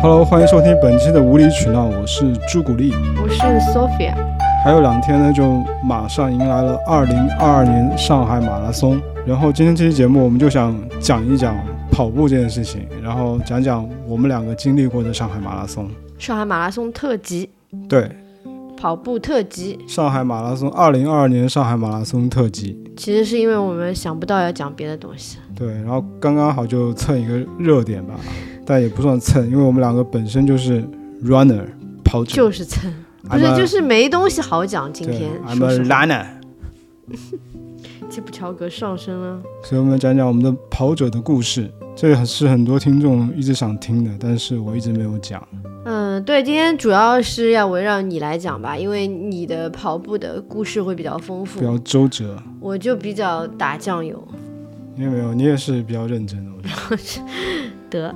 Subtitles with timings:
[0.00, 2.92] Hello，欢迎收听本期的无理取闹，我是朱古力。
[3.20, 3.40] 我是
[3.72, 4.14] Sophia。
[4.62, 9.00] 还有两天呢，就马上迎来了二零二二年上海马拉松。
[9.26, 11.56] 然后今天这期节目，我们就想讲一讲
[11.90, 15.90] 跑步这件事情，然后讲讲我们两个经历过的上海马拉松。
[16.16, 17.50] 上海马拉松特辑，
[17.88, 18.08] 对，
[18.76, 19.80] 跑步特辑。
[19.88, 22.78] 上海马拉松二零二二年上海马拉松特辑。
[22.96, 25.38] 其实是因为我们想不到要讲别的东西。
[25.56, 28.14] 对，然后刚刚好就蹭一个热点吧，
[28.70, 30.84] 但也不算蹭，因为我们两个本身就是
[31.24, 31.64] runner
[32.04, 32.92] 跑者，就是蹭，
[33.26, 34.92] 不是就是没东西好讲。
[34.92, 36.26] 今天对，I'm 说 a runner。
[38.10, 39.40] 基普乔格上升了。
[39.64, 45.42] 所以我们讲讲我们的跑者的故事，这也是很多听众一直想听的，但是我一直没有讲。
[45.86, 54.22] 嗯，对，今天主要是要围绕你来讲吧，因为你的跑步的故事会比较丰富，比较周折，我就比较打酱油。
[54.94, 56.50] 你有没有你也是比较认真的，
[56.90, 57.28] 我觉得。
[57.90, 58.14] 得，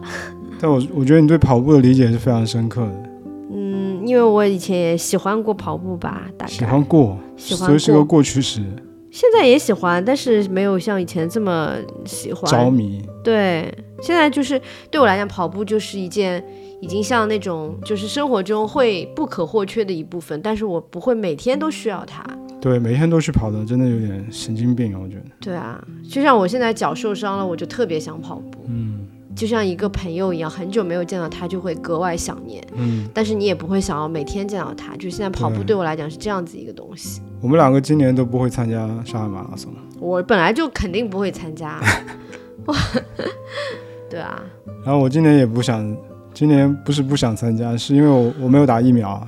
[0.63, 3.03] 但我我觉得你对跑步的理解是非常深刻的，
[3.51, 8.63] 嗯，因为我以前也喜欢过跑步吧，大概喜欢过，喜欢所以是个过过去时，
[9.11, 11.75] 现在也喜欢，但是没有像以前这么
[12.05, 12.49] 喜欢。
[12.49, 13.03] 着迷。
[13.25, 16.41] 对，现在就是对我来讲，跑步就是一件
[16.81, 22.25] 已经像那种就是生活中会不可或缺的一部分，但是我不会每天都需要它。
[22.61, 25.01] 对，每天都去跑的，真的有点神经病啊！
[25.03, 25.23] 我觉得。
[25.41, 28.65] 对啊，就像我现在脚受伤了，我就特别想跑步。
[28.69, 32.63] 嗯就像一个朋友一样，很久没有见到他，就会格外想念。
[32.75, 37.21] 嗯，但是你也不会想要每天见到他，就现在跑步对对我来讲是这样子一个东西。
[37.41, 41.81] 我们两个今年都不会参加上海马拉松，我本来就肯定不会参加。
[42.67, 42.77] 哇
[44.09, 44.43] 对啊，
[44.85, 45.97] 然后我今年也不想，
[46.35, 49.27] 今年不是不想参加，是因为我我没有打疫苗，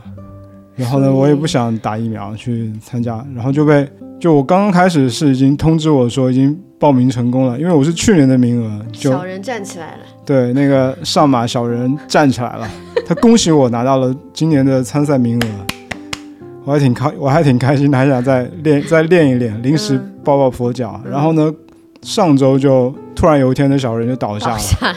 [0.77, 9.98] 然后呢，我也不想打疫苗去参加，然后就被就我刚刚开始是已经通知我说已经报名成功了，因为我是去年的名额，就小人站起来了。
[10.27, 12.69] 对那个上马小人站起来了，
[13.06, 15.47] 他恭喜我拿到了今年的参赛名额，
[16.65, 21.53] 我还挺开，我还挺开心的，还想再练 再练一练，临时嗯抱抱佛脚，嗯然后呢，
[22.03, 24.53] 上周就突然有一天那小人就倒下了。
[24.54, 24.97] 倒下了，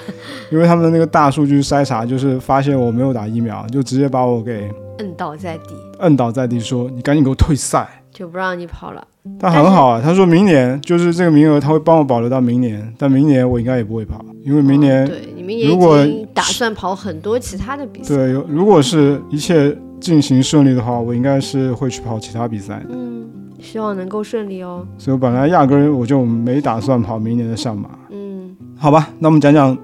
[0.51, 4.69] 因为他们的那个大数据筛查，就是发现我没有打疫苗，就直接把我给
[4.99, 7.87] 摁倒在地，摁倒在地，说你赶紧给我退赛。
[8.11, 9.07] 就不让你跑了。
[9.39, 18.15] 他很好啊，他说明年就是这个名额，他会帮我保留到明年，但明年我应该也不会跑，因为明年、哦对你明年打算跑很多其他的比赛。
[18.15, 22.89] 对，如果是一切进行顺利的话，我应该是会去跑其他比赛的。
[22.89, 23.29] 嗯，
[23.59, 24.83] 希望能够顺利哦。
[24.97, 27.89] 所以我本来压根儿我就没打算跑明年的上马。
[28.09, 29.77] 嗯，好吧，那我们讲讲，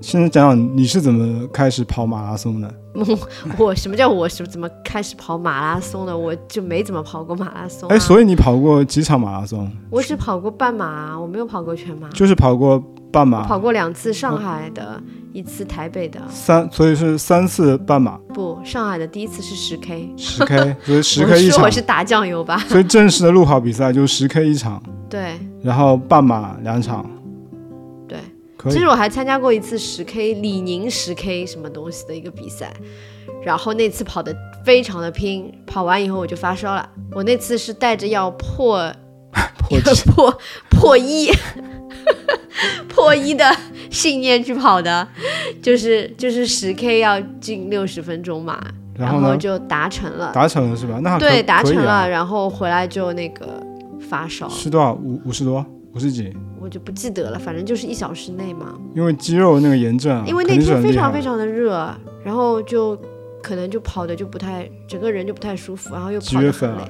[0.00, 2.72] 现在讲讲你是怎么开始跑马拉松的？
[3.58, 6.16] 我什么叫我是怎么开始跑马拉松的？
[6.16, 7.94] 我就没怎么跑过马拉松、啊。
[7.94, 9.70] 哎，所以你跑过几场马拉松？
[9.90, 12.08] 我只跑过半马，我没有跑过全马。
[12.10, 12.82] 就是跑过
[13.12, 15.00] 半马，跑过两次上海的，
[15.32, 16.20] 一次台北的。
[16.28, 22.58] 三，所以是三次半马，不，上海的第一次是十 K，十 K，所以 十我 K 一场说我，是打酱油吧？
[22.68, 27.04] 所以正式的路跑比赛就十 K 一场，对然后半马两场，
[28.64, 28.86] 其实。
[28.86, 32.72] 我还参加过一次十 K 李宁十 K 什么东西的一个比赛，
[33.44, 36.88] 然后那次跑的非常的拼，跑完以后我就发烧了。
[37.12, 38.92] 我那次是带着要破
[39.68, 40.38] 破 纪破
[40.70, 41.30] 破一
[42.88, 43.44] 破一的
[43.90, 45.06] 信念去跑的，
[45.62, 48.58] 就是就是十 K 要进六十分钟嘛，
[48.96, 49.36] 然后呢？
[49.36, 50.98] 就达成了，达成了是吧？
[51.02, 53.62] 那对，达成了，然后回来就那个
[54.08, 54.94] 发烧，是多少？
[54.94, 55.64] 五五十多，
[55.94, 56.34] 五十几？
[56.60, 58.78] 我就不记得了，反正就是一小时内嘛。
[58.94, 62.98] 因为肌肉那个炎症啊，因为那天非常非常的热，然后就
[63.42, 66.82] 可能就跑的就不太，整个人就不太舒服，然后又跑得很累。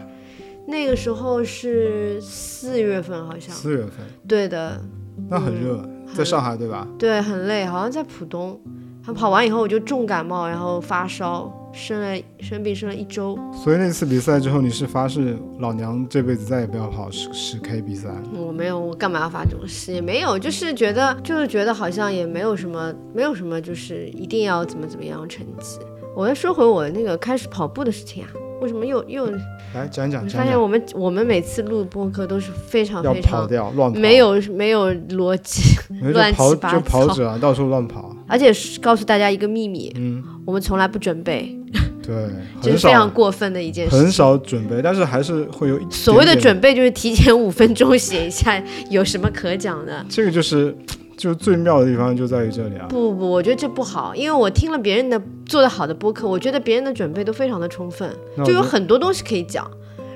[0.67, 3.55] 那个时候是四月份，好像。
[3.55, 3.93] 四月份，
[4.27, 4.81] 对的，
[5.29, 5.83] 那很热，
[6.15, 6.87] 在上海对吧？
[6.99, 8.61] 对，很累，好像在浦东。
[9.03, 13.39] 他跑完以后我就重感冒，然后发烧，生了生病生了一周。
[13.55, 18.23] 所以那次比赛之后，你是发誓老娘这辈子再也不要跑十十 K 比赛了。
[18.35, 19.93] 我没有，我干嘛要发这种誓？
[19.93, 25.79] 也没有，就是觉得，就是觉得好像也没有什么，没有什么，就是一定要怎么怎么样成绩。
[26.17, 28.29] 我要说回我那个开始跑步的事情啊，
[28.61, 29.31] 为什么又又？
[29.75, 35.77] 来讲讲发现我们我们每次录播客都是非常要非常跑掉乱跑，没有没有逻辑，
[36.13, 38.17] 乱就跑 七八就跑糟者啊，到处乱跑。
[38.27, 41.58] 而且是告诉大家一个秘密，嗯，我们从来不准备，
[42.03, 42.15] 对，
[42.61, 44.11] 这是非常过分的一件事很。
[44.11, 48.61] 少准备，但是还是会有一点点所谓的，准备就是提前 五分钟写一下
[48.91, 50.05] 有什么可讲的。
[50.09, 50.77] 这个就是
[51.17, 52.87] 就最妙的地方就在于这里啊。
[52.89, 58.11] 不不，我觉得这不好，因为我听了别人的做的好的播客，我觉得别人的准备都非常的充分，
[58.45, 59.71] 就有很多东西可以讲。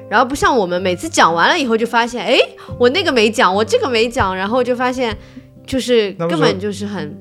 [0.09, 2.39] 然后不像我们每次讲完了以后就发现，哎，
[2.79, 5.17] 我那个没讲，我这个没讲，然后就发现
[5.67, 7.17] 就是根本就是很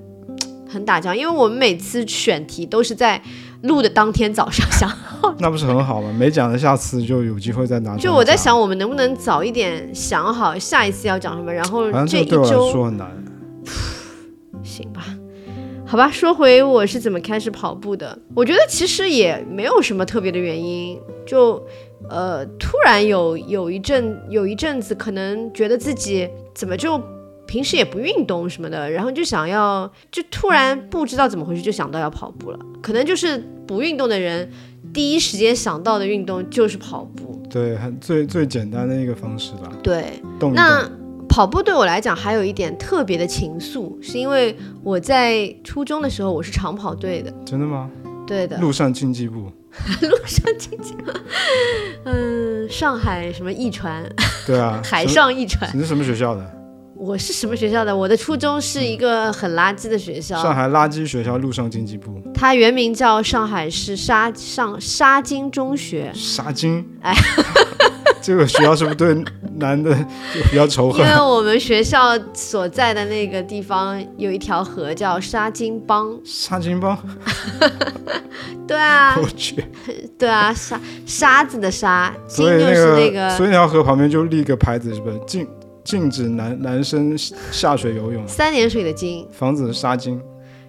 [0.68, 3.22] 很打仗，因为我们每次选题都是在
[3.64, 4.92] 录的当天早上想。
[5.38, 6.12] 那不是很好吗？
[6.18, 13.08] 没讲的下次就有机会再拿出来就我在，想，我们能不能早一点想好下一次要讲什么，然后这一周说很难。
[14.64, 15.04] 行吧，
[15.86, 21.62] 好吧，说回我是怎么开始跑步的，我觉得其实也没有什么特别的原因，就
[22.10, 27.00] 呃突然有有一阵有一阵子可能觉得自己怎么就
[27.52, 33.38] 平时也不运动什么的，然后就想要就突然不知道怎么回事就想到要跑步了，可能就是
[33.68, 34.50] 不运动的人
[34.94, 40.14] 第一时间想到的运动就是跑步，对，很最最简单的一个方式吧，对。
[40.40, 40.90] 动一那。
[41.28, 47.90] 跑步对我来讲还有一点特别的情愫，是因为我在初中的时候我是长跑队的，真的吗？
[48.28, 49.50] 对的， 路上竞技部，
[52.04, 54.04] 嗯，上海什么艺传，
[54.46, 55.70] 对啊，海上艺传。
[55.74, 56.46] 你是什么学校的？
[57.04, 57.98] 我是什么学校的？
[57.98, 66.12] 我的初中是一个很垃圾的学校上，海垃圾学校陆上经济部，它原名叫上海市沙上沙金中学。
[66.14, 66.88] 沙金。
[67.02, 67.12] 哎，
[68.22, 69.16] 这个学校是不是对
[69.56, 71.20] 男的就比较仇恨因为？
[71.20, 76.96] 我们学校所在的那个地方有一条河叫沙金浜，沙金帮，
[78.68, 79.66] 对啊，我去。
[80.20, 85.48] 对啊，沙沙子的沙，金就是那那个所以那条河旁边就立个牌子，是不是禁
[85.84, 89.28] 禁止男男生下水游泳，三点水的金。
[89.32, 90.22] 防止杀金。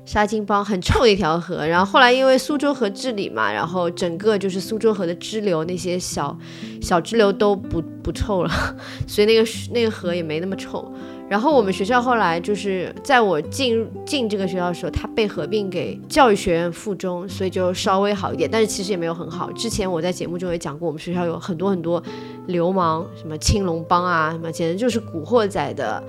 [0.05, 6.37] 沙金帮很臭的一条河，然后后来因为苏州河治理嘛，然后整个就是苏州河的支流那些小
[6.81, 8.51] 小支流都不不臭了，
[9.07, 10.93] 所以那个那个河也没那么臭。
[11.29, 19.51] 然后我们学校后来就是在我进进这个学校的时候，它被合并给教育学院附中，所以就稍微好一点，但是其实也没有很好。
[19.53, 22.03] 之前我在节目中也讲过，我们学校有很多很多
[22.47, 26.03] 流氓，什么青龙帮啊，什么简直就是古惑仔的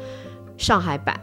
[0.57, 1.17] 上海版。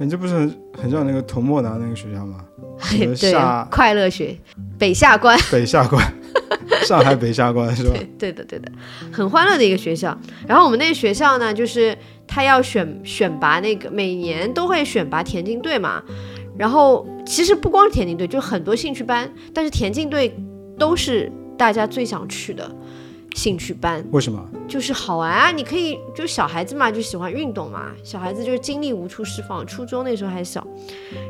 [0.00, 2.44] 你这不是很很像那个童莫南那个学校吗？
[2.90, 4.36] 对下，快乐学
[4.78, 5.36] 北下关。
[5.50, 6.00] 北下关，
[6.84, 7.94] 上海北下关是吧？
[8.18, 8.70] 对的，对的，
[9.12, 10.16] 很欢乐的一个学校。
[10.46, 11.96] 然后我们那个学校呢，就是
[12.26, 16.02] 他要选选拔那个，每年都会选拔田径队嘛。
[16.56, 20.34] 然后其实不光是田径队，就很多兴趣班，但是田径队
[20.78, 22.68] 都是大家最想去的
[23.34, 24.44] 兴趣班，为什么？
[24.66, 25.52] 就是好玩啊！
[25.52, 29.64] 你可以就小孩子嘛，就喜欢运动嘛，小孩子就是精力无处释放。
[29.66, 30.66] 初中那时候还小，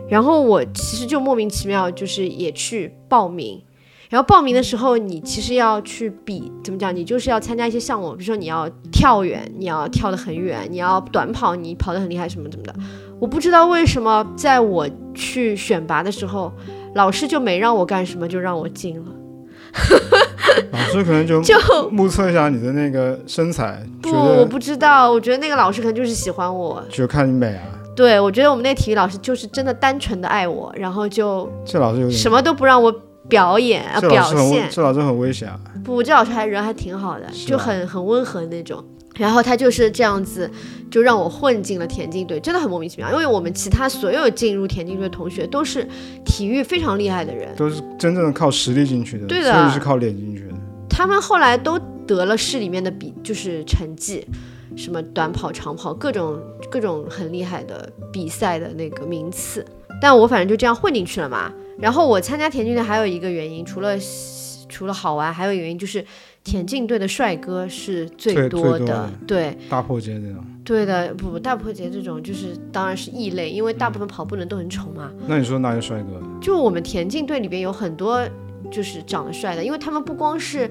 [0.08, 3.62] 然后我其实就莫名其妙就是也去报名。
[4.08, 6.94] 然后报名的时候，你其实要去比，怎么讲？
[6.94, 12.74] 你就是要参加一些项目，比如说你要跳远，你要跳得很远，你要短跑，你跑得很厉害，什么怎么的。
[13.20, 16.52] 我不知道为什么，在我去选拔的时候，
[16.94, 19.12] 老师就没让我干什么，就让我进了。
[20.72, 21.54] 老师可能就就
[21.90, 27.62] 目测一下你的那个身材，不，我不知道，我觉得那个老师可能就是喜欢我，就看你美啊。
[27.94, 32.90] 对，我觉得我们那体育老师就是真的单纯的爱我，然后就这老师有点，什么都不让我
[33.28, 34.68] 表演啊表现。
[34.70, 35.60] 这老师很危险啊。
[35.84, 38.84] 不，这老师还人还挺好的，就很很温和那种。
[39.16, 40.48] 然后他就是这样子，
[40.90, 43.10] 就让我混进了田径队，真的很莫名其妙。
[43.10, 45.84] 因为我们其他所有进入田径队的同学都是
[46.24, 50.54] 体育非常厉害的人，都是真正的靠实力进去的，对的所以是靠脸进去的。
[50.88, 51.76] 他们后来都
[52.06, 54.24] 得了市里面的比，就是成绩，
[54.76, 56.38] 什么短跑、长跑，各种
[56.70, 59.64] 各种很厉害的比赛的那个名次。
[60.00, 61.52] 但我反正就这样混进去了嘛。
[61.78, 63.96] 然后我参加田径队还有一个原因，除了
[64.68, 66.04] 除了好玩，还有一个原因就是
[66.42, 69.08] 田径队的帅哥是最最多的。
[69.26, 75.10] 对大破街那种，对的，不不，大破节这种就是当然是异类，因为大部分跑步的人都很丑嘛。
[75.26, 76.20] 那你说哪有帅哥？
[76.40, 78.26] 就我们田径队里边有很多
[78.70, 80.68] 就是长得帅的，因为他们不光是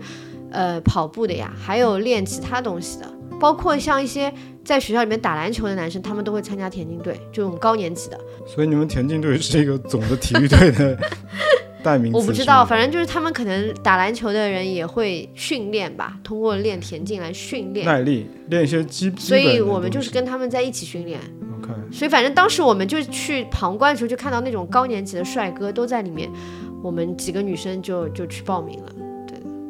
[0.51, 8.20] 呃跑步的呀，还有练其他东西的，包括像一些在学校里面打篮球的男生，他们都会参加田径队，就我们高年级的。
[8.46, 10.98] 所以你们田径队是一个总的体育队的
[11.84, 12.17] 代名词。
[12.17, 19.12] 我不知道，反正就是他们可能打篮球的人也会训练吧，通过练田径来训练，耐力，练一些基。
[19.12, 21.20] 基所以我们就是跟他们在一起训练。
[21.62, 26.29] OK，所以反正当时我们就去旁观的时候，就看到那种高年级的帅哥都在里面，
[26.84, 28.91] 我们几个女生就就去报名了。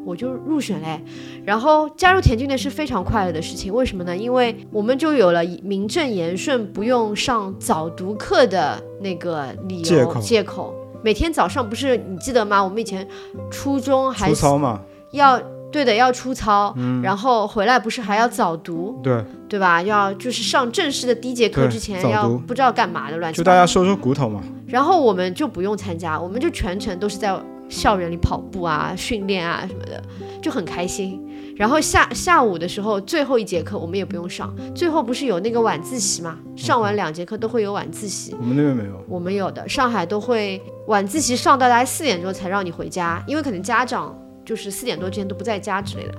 [0.08, 1.02] 对，我就入选嘞。
[1.44, 4.16] 然后加入田径队是非常快乐的事情，为什么呢？
[4.16, 10.74] 因为我们就有了名正言顺不用上早读课的那个理由借口借口。
[11.04, 12.64] 每天早上不是你记得吗？
[12.64, 13.08] 我们以前
[13.52, 15.40] 初中还粗糙嘛，要
[15.72, 19.82] 对的要出操，嗯然后回来不是还要早读，对，对吧？
[19.84, 23.56] 要就是上正式的第一节课之前要不知道干嘛的乱七就八糟。
[23.56, 24.42] 大家收收骨头嘛。
[24.68, 27.32] 然后我们就不用参加，我们就全程都是在
[27.70, 30.02] 校园里跑步啊、训练啊什么的，
[30.42, 31.24] 就很开心。
[31.56, 36.38] 然后下下午的时候最后一节课我们也不用上，最后不是有那个晚自习嘛？
[36.56, 38.36] 上完两节课都会有晚自习。
[38.40, 39.04] 我们那边没有。
[39.10, 46.14] 我们有的，上海都会晚自习上到大概四点钟才让你回家，因为可能家长就是四点多之前都不在家之类的。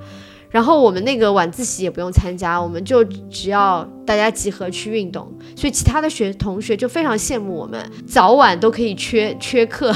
[0.51, 9.95] 然后我们那个晚自习也不用参加，我们就只要大家集合去运动，所以其他的学同学就非常羡慕我们，早晚都可以缺缺课，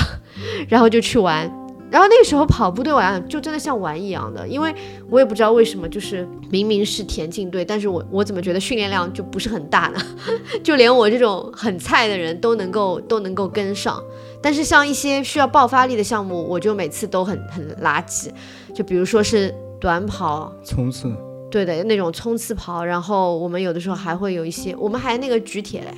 [0.69, 1.51] 然后就去玩。
[1.91, 4.75] 然后那个时候跑步对我来讲就真的像玩一样的，因为
[5.11, 10.01] 我也不知道为什么，就是明明是田径队，但是我我怎么觉得训练量就不是很大呢？
[10.65, 14.03] 就连我这种很菜的人都能够都能够跟上，
[14.41, 18.31] 但是像一些需要爆发力的项目，我就每次都很很垃圾，
[18.75, 19.55] 就比如说是。
[19.83, 21.13] 短跑、冲刺，
[21.51, 25.89] 对的那种冲刺跑，然后我们有的时候还会有一些，我们还那个举铁嘞，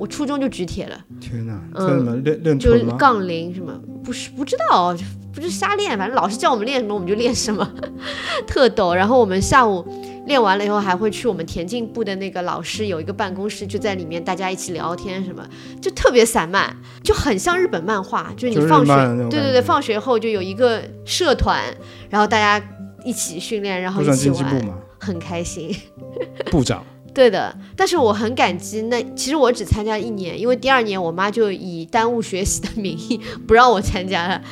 [0.00, 0.98] 我初中就举铁了。
[1.20, 3.78] 天哪，这什么练练就是杠铃什么？
[4.02, 4.96] 不是不知道，
[5.34, 7.70] 不是瞎练，反正老师叫我们练什么我们就练什么，
[8.48, 8.94] 特逗。
[8.94, 9.86] 然后我们下午
[10.26, 15.46] 练完了以后，还会去我们田径部的那个老师有一个办公室，就在里面大家一起聊天什么，
[15.80, 18.94] 就特别散漫，就很像日本漫画，就是你放学，
[19.28, 21.62] 对对对，放学后就有一个社团，
[22.08, 22.64] 然后大家。
[23.02, 24.62] 一起训练，然后一起玩，
[24.98, 25.74] 很开心。
[26.52, 27.56] 部长，对的。
[27.76, 34.42] 但是我很感激，那其实我只参加一年，因为第二年我妈就以耽误学习的名义不让我参加了。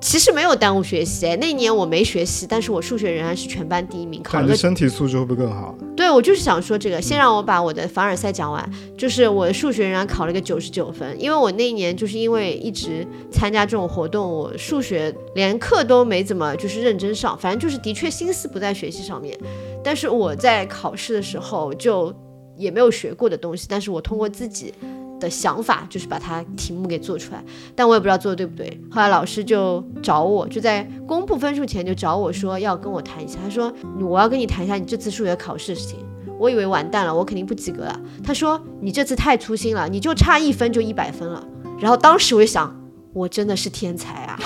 [0.00, 4.22] 其实没有耽误学习，那一年我没学习，但是我数学仍然是全班第一名。
[4.22, 5.74] 考个身体素质会不会更好？
[5.94, 7.00] 对，我就是想说这个。
[7.00, 19.38] 先让我把我的凡尔赛讲完，就是我的数学仍然考了个九十九分，因为我那一年就是因为一直参加这种活动，我数学连课都没怎么就是认真上，反正就是的确心思不在学习上面。
[19.84, 22.14] 但是我在考试的时候就
[22.56, 24.72] 也没有学过的东西，但是我通过自己。
[25.20, 27.44] 的想法就是把它题目给做出来，
[27.76, 28.80] 但我也不知道做的对不对。
[28.90, 33.38] 后来老师就找我，就在公布分数前就找我说要跟我谈一下。
[33.44, 35.98] 他说我要跟你谈一下你这次数学考试的事情。
[36.38, 38.00] 我以为完蛋了，我肯定不及格了。
[38.24, 41.46] 他说你这次太粗心了，你就差一分就一百分了。
[41.78, 42.74] 然后当时我就想，
[43.12, 44.38] 我真的是天才啊，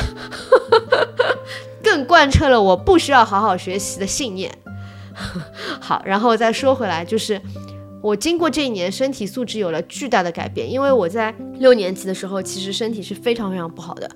[1.83, 4.52] 更贯彻了我不需要好好学习的信念。
[5.81, 7.40] 好，然后再说回来就是。
[8.04, 10.70] 我经过这一年，身体素质有了巨大的改变。
[10.70, 14.06] 因为我在六年级的时候，其实身体是非常非常不好的。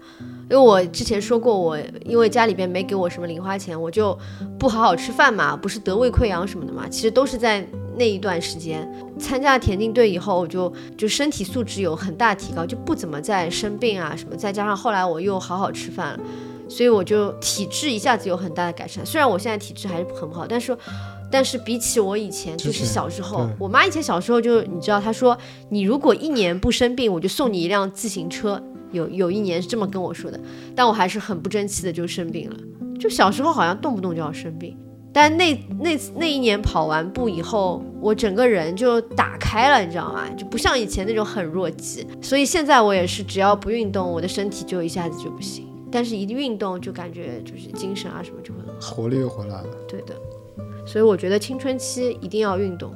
[0.50, 4.14] 因为我之前说过，我因为家里边没给我什么零花钱，我就
[4.58, 6.86] 不好好吃饭嘛，不是得胃溃疡什么的嘛。
[6.86, 7.66] 其实都是在
[7.96, 8.86] 那一段时间
[9.18, 14.36] 参加了田径队以后，我就就身体素质有很大提高，就不怎么再生病啊什么。
[14.36, 16.20] 再加上后来我又好好吃饭了，
[16.68, 19.04] 所以我就体质一下子有很大的改善。
[19.06, 20.76] 虽然我现在体质还是很不好，但是。
[21.30, 25.36] 但是比起我以前，就是小时候，我妈以前小时候就你知道，她说
[25.68, 28.62] 你如果一年不生病，我就送你一辆自行车。
[28.90, 30.40] 有有一年是这么跟我说的，
[30.74, 32.56] 但我还是很不争气的就生病了。
[32.98, 34.74] 就小时候好像动不动就要生病，
[35.12, 40.26] 但那那那一年跑完步以后，我整个人就打开了，你知道吗？
[40.30, 42.06] 就不像以前那种很弱鸡。
[42.22, 45.66] 所以现在我也是，只要不运动，我的身体就一下子就不行。
[45.92, 49.68] 但是一运动就感觉就是精神啊什么就会很好，活力又回来了。
[49.86, 50.14] 对的。
[50.88, 52.90] 所以我觉得青春期一定要运动，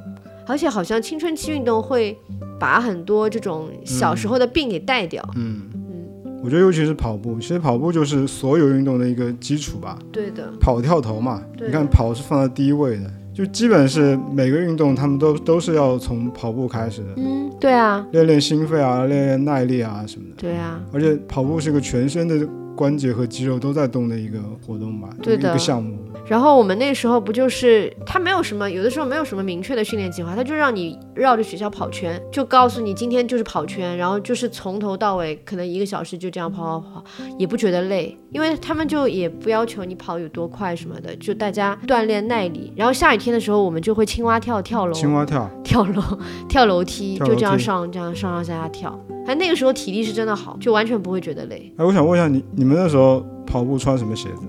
[0.47, 2.17] 而且好像青春期运动会
[2.59, 5.23] 把很多这种小时候的病给带掉。
[5.35, 9.99] 嗯嗯，我觉得尤其是跑步，其实跑步就是所有运动的一个基础吧。
[10.11, 17.09] 对的，跑跳投嘛，你看跑是放在第一位的，就基本是每个运动他们都都是要从跑步开始的。
[17.17, 20.35] 嗯，对啊，练练心肺啊，练练耐力啊什么的。
[20.37, 22.35] 对啊，而且跑步是个全身的
[22.75, 25.97] 关节和肌肉都在动的一个活动吧，对的一个项目。
[26.25, 37.03] 然后我们那时候不就是他没有什么，有的时候没有什么明确的训练计划，他就让你绕着学校跑圈，就告诉你今天就是跑圈，然后就是从头到尾可能一个小时就这样跑跑跑，
[37.37, 42.71] 也不觉得累，因为他们就也不要求你跑有多快什么的，就大家锻炼耐力。
[42.75, 46.01] 然后下雨天的时候，我们就会青蛙跳跳楼，青蛙跳跳楼
[46.47, 48.97] 跳楼梯，就这样上这样上上下下跳。
[49.25, 51.73] 哎，那个时候体力是真的好，就完全不会觉得累。
[51.77, 54.43] 哎，我想问一下你，你们那时候跑步穿什么鞋子？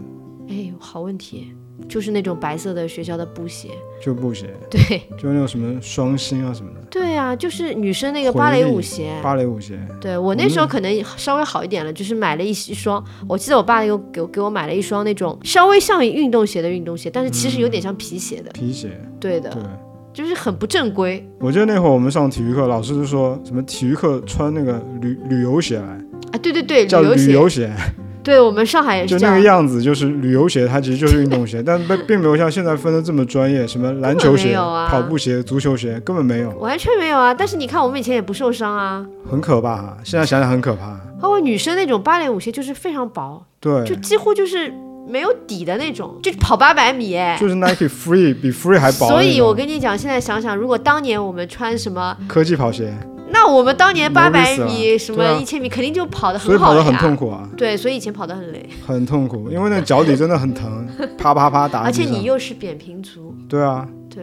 [0.48, 1.52] 哎，好问题。
[1.88, 3.68] 就是那种白色的学校的布鞋，
[4.00, 19.62] 就布鞋，对，就那种什么双星啊什么的，对啊，就是女生那个芭蕾舞鞋，芭蕾舞鞋，对我那时候可能稍微好一点了，就是买了一一双，我记得我爸又给给我买了一双那种稍微像运动鞋的运动鞋，但是其实有点像皮鞋的皮鞋，对的，对，
[20.14, 21.28] 就是很不正规。
[21.40, 25.86] 我记得那会儿我们上体育课，老师就说什么体育课穿那个旅旅游鞋来，
[26.32, 27.70] 啊，对对对，叫旅游鞋。
[28.24, 34.56] 对我们上海也是就那个样子，就是旅游鞋，它其实就是运动鞋， 但并并没有像现在分的这么专业，什么篮球鞋、
[34.88, 37.34] 跑步鞋、足球鞋，根本没有，完全没有啊！
[37.34, 39.98] 但是你看我们以前也不受伤啊，很可怕啊！
[40.02, 40.98] 现在想想很可怕。
[41.20, 44.72] 包括女生那种芭蕾舞鞋，就是非常薄，对，就几乎就是
[45.06, 47.36] 没有底的那种，就跑八百米哎。
[47.38, 49.08] 就是 Nike Free 比 Free 还薄。
[49.08, 52.92] 所以我跟你讲，现在想想，如果当年我们穿什么，科技跑鞋，
[53.30, 56.82] 那我们当年八百米、啊什么一千米，肯定就跑得很好了呀。
[56.82, 60.86] 跑得很痛苦啊，对，所以以前跑得很累，很痛苦，因为那脚底真的很疼，
[61.18, 62.04] 啪啪啪打而且。
[62.04, 64.22] 你又是扁平足，对啊，对，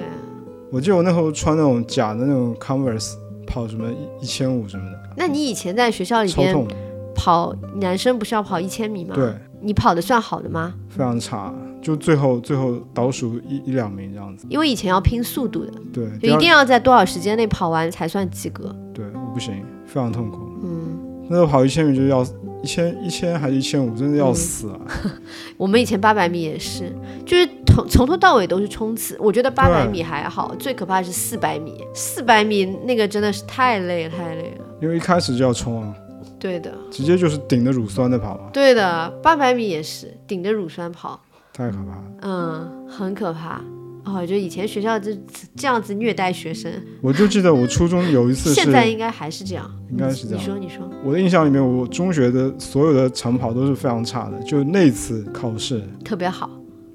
[0.71, 3.13] 我记得我那时候穿那种假的那种 Converse，
[3.45, 6.67] 跑什么一一千五什么的，那你以前在学校里边超痛。
[7.15, 10.73] 跑，男生不是要跑一千米吗？，对，你跑的算好的吗？
[10.89, 14.45] 非常差，就最后最后倒数一一两名这样子。
[14.49, 18.75] 因为以前要拼速度的，对，就一定要在多少时间内跑完才算及格。
[18.93, 20.37] 对，我不行，非常痛苦。
[20.63, 22.25] 嗯，那时候跑一千米就要
[22.63, 24.79] 一千一千还是一千五，真的要嗯死啊！
[25.57, 26.93] 我们以前八百米也是，
[27.25, 29.17] 就是从从头到尾都是冲刺。
[29.19, 31.83] 我觉得八百米还好，最可怕的是四百米。
[31.95, 34.65] 四百米那个真的是太累了，太累了。
[34.81, 35.93] 因为一开始就要冲啊，
[36.41, 41.21] 对的，直接就是顶着乳酸的跑嘛，对的，八百米也是顶着乳酸跑，
[41.53, 42.03] 太可怕了。
[42.23, 43.61] 嗯，很可怕。
[44.03, 45.15] 哦，就以前学校这
[45.55, 46.71] 这样子虐待学生，
[47.03, 49.69] 我就记得我初中有一次是， 现在应该还是这样。
[49.91, 56.49] 应该是这样你说，你说，我的印象里面，我中学的所有的长跑都是非常差的，就那次考试特别好，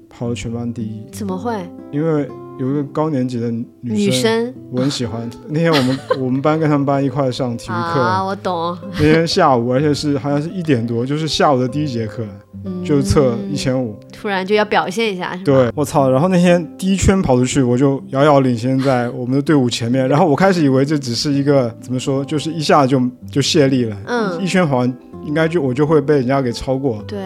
[0.09, 1.53] 跑了全班第一，怎么会？
[1.93, 2.27] 因为
[2.57, 5.29] 有一个高年级的女女生我很喜欢。
[5.47, 12.23] 那天我们 我们班跟他们班一块上体育课，啊，我懂，那天下午，而且是好像是一点多，就是下午的第一节课，
[12.65, 13.95] 嗯，就测一千五。
[14.11, 15.39] 突然就要表现一下？
[15.45, 16.09] 对，我操！
[16.09, 20.07] 然后那天第一圈跑出去，我就遥遥领先在我们的队伍前面。
[20.07, 22.99] 然后我开始以为这只是一个怎么说，就是一下就
[23.31, 23.95] 就泄力了。
[24.07, 27.03] 嗯一圈跑完，应该就我就会被人家给超过。
[27.07, 27.19] 对，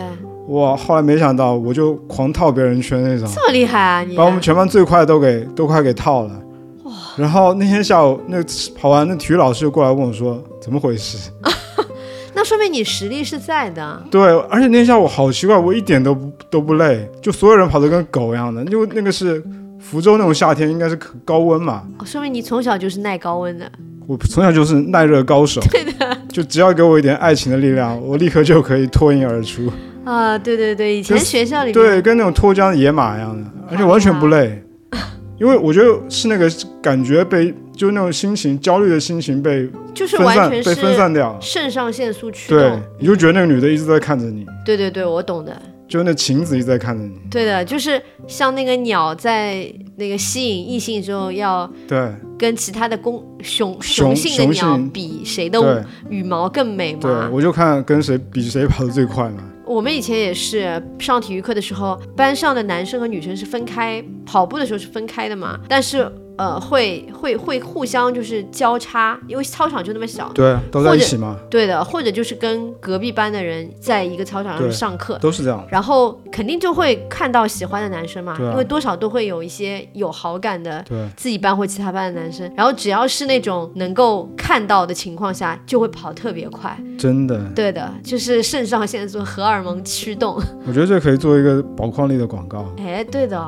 [0.51, 0.75] 哇！
[0.75, 4.15] 后来没想到，我就狂套别人圈那种，这么厉害啊你！
[4.15, 6.41] 把我们全班最快都给都快给套了。
[6.84, 8.38] 哇然后那天下午，那
[8.77, 11.29] 跑完，那体育老师就过来问我说：“怎么回事
[12.34, 19.41] 那说明你实力是在的。？”对，而且那天下午好奇怪，我一点都不都不累，就所有人跑得跟狗一样的，因为那个是
[19.79, 21.84] 福州那种夏天，应该是高温嘛。
[22.00, 23.72] 哦说明你从小就是耐高温的。
[24.08, 29.71] 我从小就是耐热高手， 对的，就只要给我一点爱情的力量，我立刻就可以脱颖而出。
[30.12, 34.62] 啊，对对对，以前学校里面对，跟那种脱缰的野马一样的，而且完全不累。
[35.39, 36.47] 因为我觉得是那个
[36.82, 41.39] 感觉被，就是那种心情焦虑的心情被就是分散，完全被分是散掉了。
[41.41, 45.60] 肾上腺素驱对动。，你就觉得那个女的一直在看着你，对对对，我懂的。
[45.88, 47.15] 就那晴子一直在看着你。
[47.30, 56.99] 对的，就是像那个鸟在那个吸引异性之后，要对跟其他的公雄雄性的鸟比谁的羽毛更美吗？
[57.01, 59.43] 对，我就看跟谁比谁跑得最快嘛。
[59.63, 70.30] 我们以前也是上体育课的时候，班上的男生和女生是分开，跑步的时候是分开的嘛，但是呃会会会互相就是交叉，因为操场就那么小。
[70.34, 75.65] 对，都在一起嘛，对的，或者就是跟隔壁班的人在一个操场上对上课，都是这样。
[75.69, 78.51] 然后肯定就会看到喜欢的男生嘛，啊。
[78.51, 86.78] 因为多少都会有一些有好感的对，自己班或其他班的男生，然后只要是那种能够看到的情况下，就会跑特别快。
[86.98, 90.41] 真的，对的，就是肾上腺素、荷尔蒙驱动。
[90.67, 92.65] 我觉得这可以做一个宝矿力的广告。
[92.78, 93.39] 哎，对的，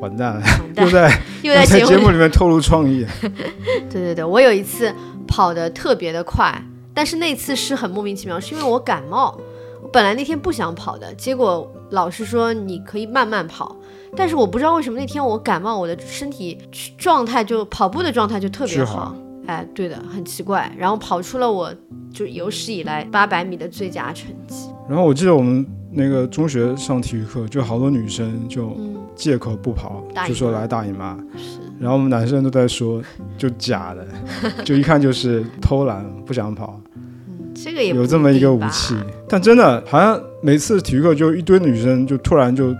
[0.00, 2.06] 完蛋了，完蛋 又， 在又在在节节目里。
[2.06, 3.04] 目里面透露创意。
[3.90, 4.92] 对对对，我有一次
[5.26, 6.62] 跑得特别的快，
[6.94, 9.38] 但是那次是很莫名其妙，是因为我感冒。
[9.80, 13.76] 我本来那天不想跑的，结果老师说你可以慢慢跑，
[14.16, 16.58] 但是我不知道为什么那天我感冒，我的身体
[16.96, 19.16] 状态就跑步的状态就特别好好。
[19.46, 21.72] 哎，对的，很奇怪，然后跑出了我
[22.12, 24.68] 就有史以来八百米的最佳成绩。
[24.88, 31.16] 然后我记得我们那个中学上体育课，就好多女生就嗯，借口不跑，就说来大姨妈。
[31.36, 31.60] 是。
[31.80, 33.00] 然后我们男生都在说，
[33.38, 34.06] 就假的，
[34.64, 38.94] 就一看就是偷懒，不想跑，嗯这个也有这么一个武器。
[39.28, 42.74] 但真的好像每次体育课就一堆女生就突然就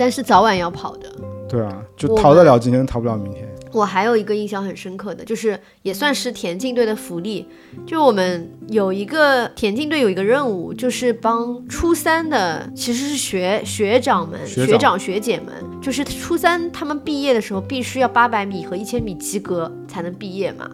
[0.00, 1.12] 但是早晚要跑的。
[1.46, 3.46] 对啊，就逃得了今天，逃不了明天。
[3.70, 7.46] 我还有一个印象很深刻的，就是也算是田径队的福利，
[7.86, 20.70] 就我们有一个田径队有一个任务，就是帮初三的其实是学学长们、学长学长学姐们，就是初三他们毕业的时候必须要八百米和一千米及格才能毕业嘛。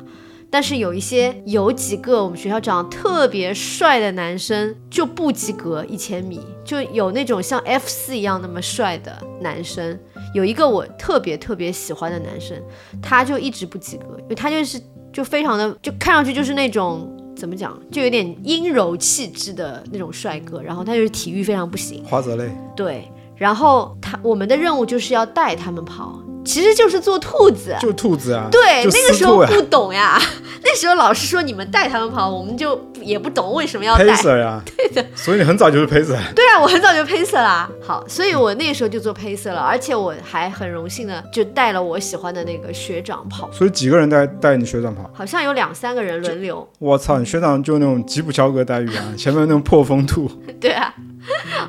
[0.57, 10.01] 但是有一些有几个我们学校长得特别帅的男生就不及格一千米，就有那种像 F 四一样那么帅的男生。
[10.33, 12.59] 有一个我特别特别喜欢的男生，
[13.03, 14.81] 他就一直不及格，因为他就是
[15.13, 23.07] 就非常的就看上去就是那种怎么讲，就有点阴柔气质的那种帅哥，然后他就是体育非常不行，花泽类，对。
[23.37, 27.77] 然后他我们的任务就是要带他们跑，其实就是做兔子。
[27.81, 30.19] 就兔子啊，对，就那个时候不懂呀，
[30.65, 34.05] 那时候老师说你们带他们跑，我们就也不懂为什么要带。
[34.05, 37.69] ，pacer 呀， 对的，所以你很早就是 pacer，对啊，我很早就配色啦。
[37.83, 45.11] 好，所以我那时候就做配色了，而且我还很荣幸的就带了我喜欢的那个学长跑，所以几个人带带你学长跑。
[45.13, 46.67] 好像有两三个人轮流。
[46.79, 50.31] 我操，你学长就那种吉普乔格待遇啊， 前面那种破风兔，
[50.61, 50.95] 对啊，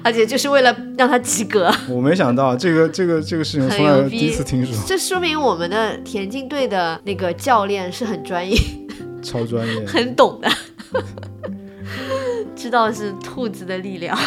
[0.04, 1.72] 而且就是为了让他及格。
[1.90, 8.58] 我没想到这个这个这个事情，我从来第一次听说，这说明我们的田径队的那个教练是很专业、
[9.22, 9.86] 超专业。
[9.88, 10.50] 很懂的，
[12.56, 14.18] 知道是兔子的力量，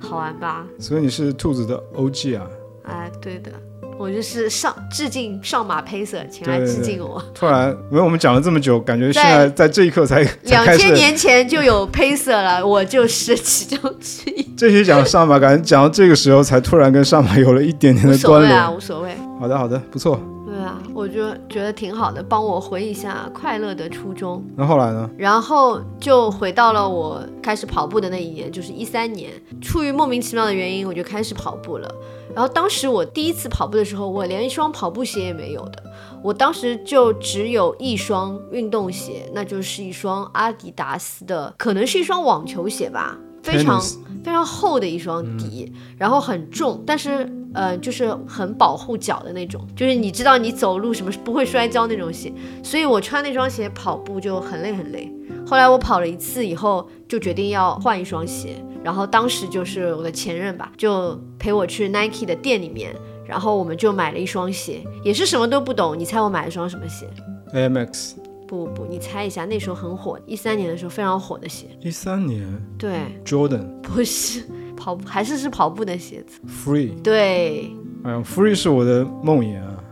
[0.00, 0.66] 好玩吧？
[0.78, 2.46] 所以你是兔子的 OG 啊！
[2.84, 3.52] 哎，对的，
[4.00, 7.22] 我就是上致敬上马配色，请来致敬我。
[7.34, 10.78] 突然，因为我们讲了这么久，感觉现在在在这一刻才才两。
[10.78, 14.42] 千年前就有配色了，我就是其中之一。
[14.56, 18.48] 这些讲上马，感觉讲到这个时候才突然跟上马有了一点点的关联。
[18.48, 19.14] 所谓啊，无所谓。
[19.38, 20.18] 好的，好的，不错。
[20.46, 24.42] 对啊，我就觉得挺好的，帮我回忆一下快乐的初衷。
[24.56, 25.10] 那后来呢？
[25.18, 29.30] 然后就回到了我开始跑步的那一年，就是一三年。
[29.60, 31.94] 出于莫名其妙的原因，我就开始跑步了。
[32.34, 35.82] 然后当时我第一次跑步的时候，我连一双跑步鞋也没有的，
[36.22, 43.80] 我当时就只有一双运动鞋，那就是一双阿迪达斯的，可能是一双网球鞋吧，非常
[44.24, 55.12] 非常厚的一双底，然后很重，但是呃，就是很保护脚的那种，就是你知道你走路什么不会摔跤那种鞋，所以我穿那双鞋跑步就很累很累。
[55.50, 62.94] 后来我跑了一次以后，就决定要换一双鞋，然后当时就是我的前任吧，就陪我去 Nike 的店里面，
[63.26, 67.10] 然后我们就买了一双鞋，也是什么都不懂，你猜我买了双什么鞋
[67.52, 68.12] ？AMX
[68.46, 72.46] 不不不，你猜一下，那时候很火，一三年的时候非常火的鞋，一三年？
[72.78, 73.66] 对，Jordan。
[73.82, 74.44] 不是
[74.76, 77.74] 跑步，还是是跑步的鞋子，Free，对。
[78.04, 79.82] 哎呀，Free 是我的梦魇啊！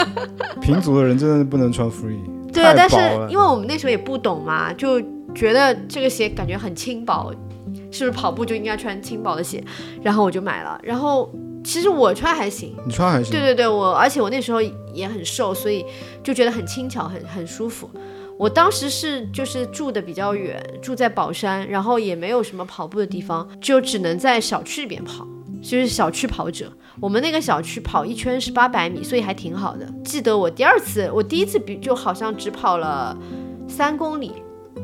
[0.60, 2.20] 平足的人真的不能穿 Free，
[2.52, 2.96] 对啊，但是
[3.30, 5.00] 因为我们那时候也不懂嘛，就
[5.34, 7.32] 觉得这个鞋感觉很轻薄，
[7.90, 9.62] 是不是跑步就应该穿轻薄的鞋？
[10.02, 10.78] 然后我就买了。
[10.82, 11.32] 然后
[11.64, 13.40] 其实我穿还行，你穿还行对。
[13.40, 14.60] 对对，我而且我那时候
[14.92, 15.84] 也很瘦，所以
[16.22, 17.88] 就觉得很轻巧，很很舒服。
[18.38, 25.26] 我当时是就是住的比较远，住在宝山，然后也没有什么跑步的地方，就只能在小区里边跑，
[25.62, 26.70] 就是小区跑者。
[27.00, 29.86] 我们那个小区跑一圈是八百米，所以还挺好的。
[30.04, 33.16] 记得我第二次，我第一次比就好像只跑了
[33.66, 34.32] 三公里，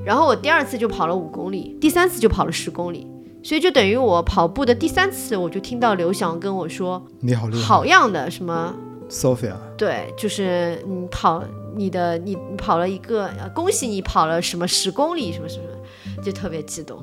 [0.04, 3.06] 然后我第二次就跑了五公里，第三次就跑了十公里。
[3.42, 8.74] 所以就等于我跑步的第三次，我就听到刘翔跟我说，你好厉害好样的，什么
[9.08, 11.42] ，Sophia，对，就是你跑
[11.76, 17.00] 你的你你跑了一个，呃恭喜你跑了什么十公里什么什么，就特别激动。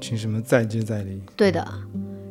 [0.00, 1.20] 请什么再接再厉。
[1.36, 1.66] 对的，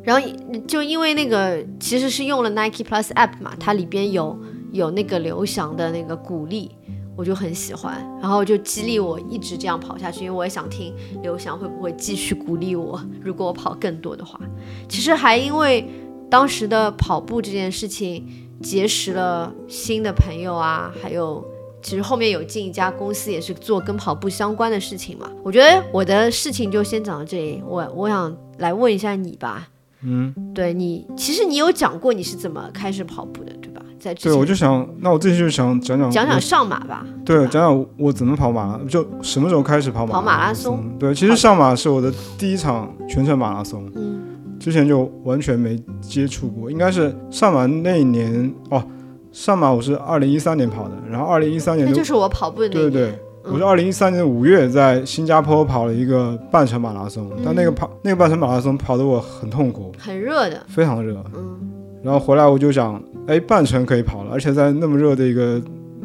[0.02, 0.28] 然后
[0.66, 4.38] 就因为那个其实是用了 Nike Plus App 嘛，它里边有
[4.72, 6.70] 有那个刘翔的那个鼓励，
[7.16, 14.40] 我就很喜欢，然后就激励我一直这样跑下去，因为我也想听刘翔会不会继续鼓励我，如果我跑更多的话。
[14.88, 15.88] 其实还因为
[16.30, 18.26] 当时的跑步这件事情
[18.62, 21.44] 结识了新的朋友啊，还有。
[21.84, 25.28] 其实后面有进一家公司，也是做跟跑步相关的事情嘛。
[25.42, 27.60] 我觉得我的事情就先讲到这里。
[27.66, 29.68] 我我想来问一下你吧，
[30.04, 33.82] 嗯，对你，其实你有讲过你是怎么开始跑步的，对吧？
[33.98, 37.06] 在之对，我就想，那我这期就想讲讲讲讲上马吧。
[37.24, 40.98] 对，讲讲我怎么跑马，就什么时候开始跑马跑马拉松。
[40.98, 44.20] 对，其实上马是我的第一场全程马拉松，嗯，
[44.58, 46.68] 之前就完全没接触过。
[46.68, 48.84] 应该是上马那一年哦，
[49.30, 52.90] 上马我是二零一三年跑的，然后二零一三年就是我跑步的那对。
[52.90, 61.22] 对，我是二零一三年五月在新加坡跑了一个半程马拉松，但那个跑那个半程马拉松跑得我很痛苦，很热的，非常热。
[61.34, 61.58] 嗯，
[62.02, 65.60] 然后回来我就想，哎，半程可以跑了，而且在那么热的一个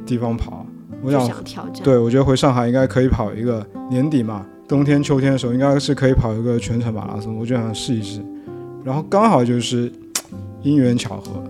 [0.05, 0.65] 地方跑，
[1.03, 1.83] 我想想挑战。
[1.83, 8.19] 对，我觉得回上海应该可以跑一个年底嘛，冬天、秋天的时候应该是可以跑一个全程马拉松，我就想试一试。
[8.83, 9.91] 然后刚好就是
[10.63, 11.43] 因缘巧合，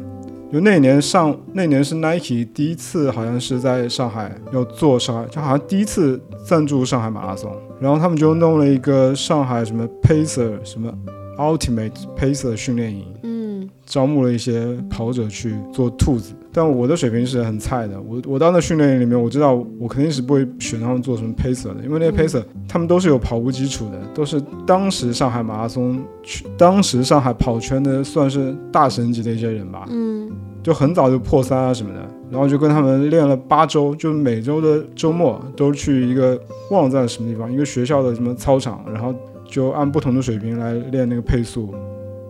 [0.51, 10.93] 就那年上那年是 Nike 第一次好像是在上海要做上海，就好像第一次赞助上海马拉松，然后他们就弄了一个上海什么 Pacer 什么
[11.37, 18.01] Ultimate Pacer 训练营，嗯，招募了一些跑者去做兔子，但我的水平是很菜的。
[18.01, 29.85] 我我到那训练营里面，我知道我肯定是不会选他们做什么 pacer 的，因为那些 pacer、他们都是有跑步基础的，都是当时上海马拉松去，当时上海跑圈的算是大神级的一些人吧。
[29.89, 30.31] 嗯，
[30.63, 31.99] 就很早就破三啊什么的，
[32.31, 36.39] 然后就跟他们练了八周，就每周的周末都去一个
[36.71, 39.13] 忘了在什么地方，一个学校的什么操场，然后
[39.45, 41.73] 就按不同的水平来练那个配速，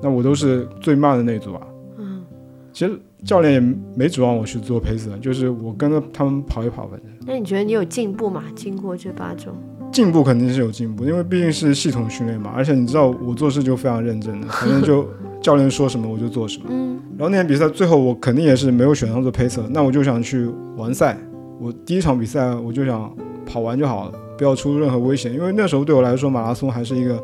[0.02, 1.62] 那我都是最慢的那组啊。
[1.98, 2.24] 嗯，
[2.72, 3.60] 其实教练也
[3.96, 8.44] 没指望我去做 pace，就是我跟着他们跑一跑，反正那你觉得你有进步吗？
[8.56, 9.52] 经过这八周？
[9.92, 15.08] 进步肯定是有进步，因为毕竟是系统训练嘛，而且你知道我做事就非常认真的， 反正就
[15.42, 16.66] 教练说什么我就做什么。
[16.70, 21.18] 嗯然后那场比赛最后我肯定也是没有选上做 pacer，那我就想去完赛。
[21.60, 23.12] 我第一场比赛我就想
[23.44, 27.20] 跑完就好了，不要出任何危险，因为那时候对我来说马拉松还是一个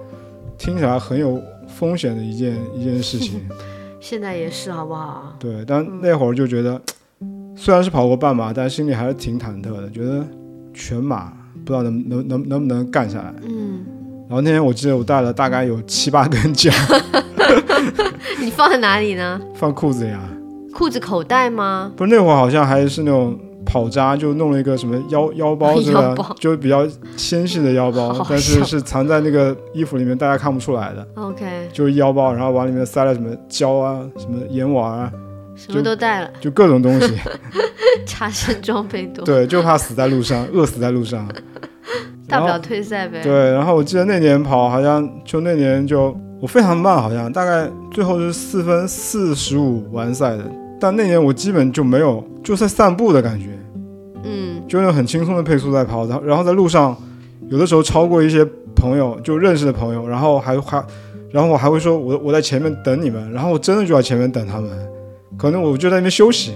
[0.57, 3.39] 听起来很有风险的一件一件事情。
[4.03, 5.33] 现在也是，好不好？
[5.39, 6.79] 对，但那会儿就觉得，
[7.55, 10.27] 虽然是跑过半马，但心里还是挺忐忑的，觉得
[10.73, 11.31] 全马
[11.65, 13.33] 不知道能能能能不能干下来。
[13.43, 13.85] 嗯，
[14.27, 16.73] 然后那天我记得我带了大概有七八根姜
[18.41, 19.39] 你放在哪里呢？
[19.55, 20.19] 放裤子里啊，
[20.73, 21.89] 裤子口袋吗？
[21.95, 23.39] 不是那会儿好像还是那种
[23.73, 35.11] 跑渣，就弄了一个什么腰 腰包之类的腰包，就比较纤细的腰包，但是是藏在那个衣服里面，大家看不出来的，OK，就是腰包，然后往里面塞了什么胶啊、什么盐丸啊，
[35.55, 37.17] 什么都带了，就各种东西。
[38.05, 41.27] 差生装备多，对，就怕死在路上， 饿死在路上。
[42.27, 43.21] 大不了退赛呗。
[43.21, 50.43] 对，然后我记得那年跑好像就那年就我非常慢，好像大概最后是四分四十五完赛的，
[50.79, 53.62] 但那年我基本就没有就在散步的感觉，嗯，
[54.73, 56.97] 就那种很轻松的配速在跑，然后然后在路上
[57.47, 58.43] 有的时候超过一些
[58.75, 60.83] 朋友，就认识的朋友，然后还还
[61.31, 64.71] 然后我还会说我我在前面等你们，然后我真的就在前面等他们，
[65.37, 66.53] 可能我就在那边休息。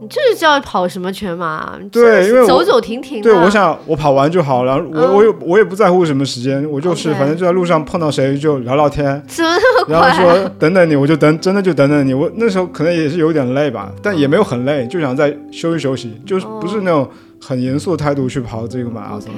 [0.00, 1.78] 你这是叫跑什么全马？
[1.92, 3.22] 对因为我走走停停。
[3.22, 9.50] 对，我想我跑完就好，然后我、嗯我也我也不在乎什么时间，我就是反正就在路上碰到谁就聊聊天，怎么
[9.86, 10.24] 那么然后？
[10.24, 12.12] 说等等你，我就等，真的就等等你。
[12.14, 17.08] 我那时候可能也是有点累吧，但也没有很累，就想再休息休息，就是不是那种
[17.40, 19.32] 很严肃的态度去跑这个马拉松。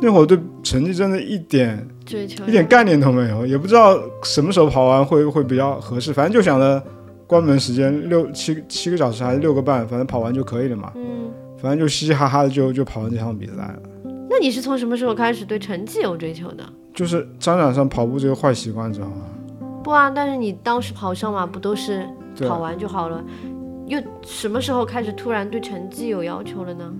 [0.00, 6.82] 那会儿对成绩真的一点追求一点概念都没有，也不知道什么时候跑完会会比较合适，反正就想着
[7.26, 10.92] 关门时间六七七个小时还是六个半，反正跑完就可以了嘛。
[10.96, 13.78] 嗯，反正就嘻嘻哈哈的就就跑完这场比赛了。
[14.28, 16.64] 那你是从什么时候开始对成绩有追求的？
[16.92, 19.22] 就是沾染上跑步这个坏习惯知道吗，
[19.82, 22.06] 不啊，但是你当时跑上马不都是
[22.40, 23.24] 跑完就好了？
[23.86, 26.92] 又什么时候开始突然对成绩有要求了呢？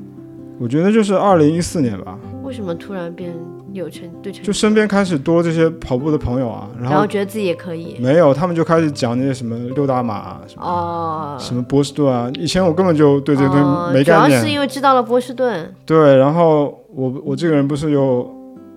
[0.58, 3.34] 我觉得就是二零一四年吧，为什么突然变
[3.72, 4.44] 有成对成？
[4.44, 7.96] 就身边开始多这些跑步的朋友啊，然然后后觉得自己也可以。
[8.00, 11.36] 没有，他们就开始讲那些什么六大马啊，什么哦。
[11.40, 14.28] 什么波士顿啊，以前我根本就对这些东哦西没概念。
[14.28, 18.30] 主要是因为知道了波士顿，对，然后我我这个人不是又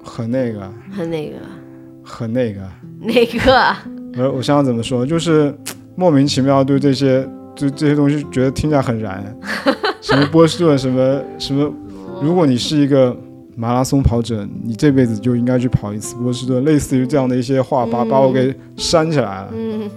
[0.04, 0.62] 很那个？
[0.92, 1.36] 很那个。
[2.10, 2.62] 很那个，
[3.02, 3.76] 那个，
[4.18, 5.54] 我我想想怎么说，就是
[5.96, 9.22] 莫名其妙对这些对这些东西觉得听起来很燃，
[10.08, 11.70] 什么波士顿什么什么，
[12.22, 13.14] 如果你是一个
[13.58, 19.50] 马拉松跑者，你这辈子就应该去跑一次波士顿，类似于这样的一些话，把、嗯把我给煽起来了。
[19.54, 19.90] 嗯，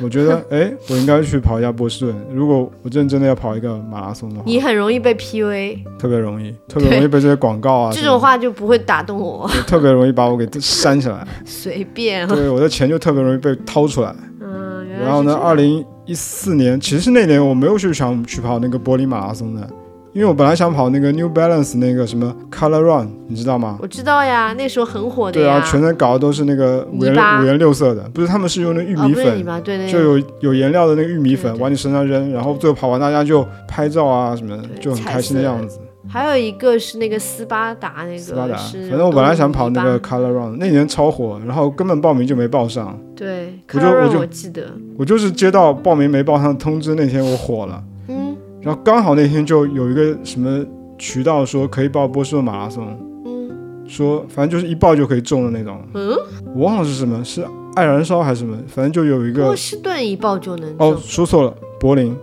[0.00, 2.16] 我觉得， 哎，我应该去跑一下波士顿。
[2.32, 11.26] 如果我认真的要跑一个马拉松的话，你很容易被 PUA，特别容易，特别容易被这些广告啊，这种话就不会打动我，特别容易把我给煽起来。
[11.44, 12.26] 随便。
[12.26, 14.14] 对，我的钱就特别容易被掏出来。
[14.40, 19.66] 嗯，然后呢，二零一四年，其实那年我没有去想去跑那个柏林马拉松的，
[20.12, 23.78] 因为我本来想跑那个 New Balance 那个什么 Color Run，你知道吗？
[23.80, 25.46] 我知道呀，那时候很火的呀。
[25.46, 29.42] 对啊，全程搞的都是那个五颜五颜六色的，不是他们是用那玉哦，米粉？
[29.64, 35.78] 对对就，有有颜料的那个玉米粉往你身上扔，然后最后跑完大家就拍照啊什么的，就很开心的样子。
[36.08, 42.98] 还有一个是那个斯巴达，那个斯巴达，是反正我本来想跑那个 Color Run，那年超火，然后根本报名就没报上。
[43.14, 48.36] 对，Color Run 我就我记得，我就是接到报名没报上通知那天我火了，嗯。
[48.60, 50.64] 然后刚好那天就有一个什么
[50.98, 52.86] 渠道说可以报波士顿马拉松，
[53.24, 53.50] 嗯。
[53.86, 56.16] 说反正就是一报就可以中的那种，嗯，
[56.54, 62.16] 我忘了是什么，是爱燃烧还是什么，反正就有一个波士顿一报就能哦，说错了，柏林，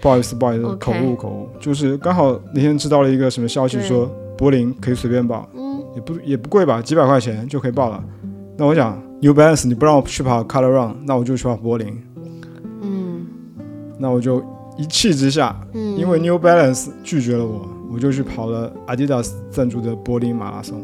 [0.00, 8.02] 不好意思不好意思口误口误，就是刚好那天知道了一个什么消息说柏林可以随便报，嗯也不也不贵吧，几百块钱就可以报了。
[8.56, 12.02] 那我想 New Balance 你不让我去跑 Color Run，那我就去跑柏林。
[12.82, 13.26] 嗯
[13.98, 14.42] 那我就
[14.78, 20.80] 一气之下，嗯，因为 New Balance 拒绝了我，我就去跑了 Adidas 赞助的柏林马拉松。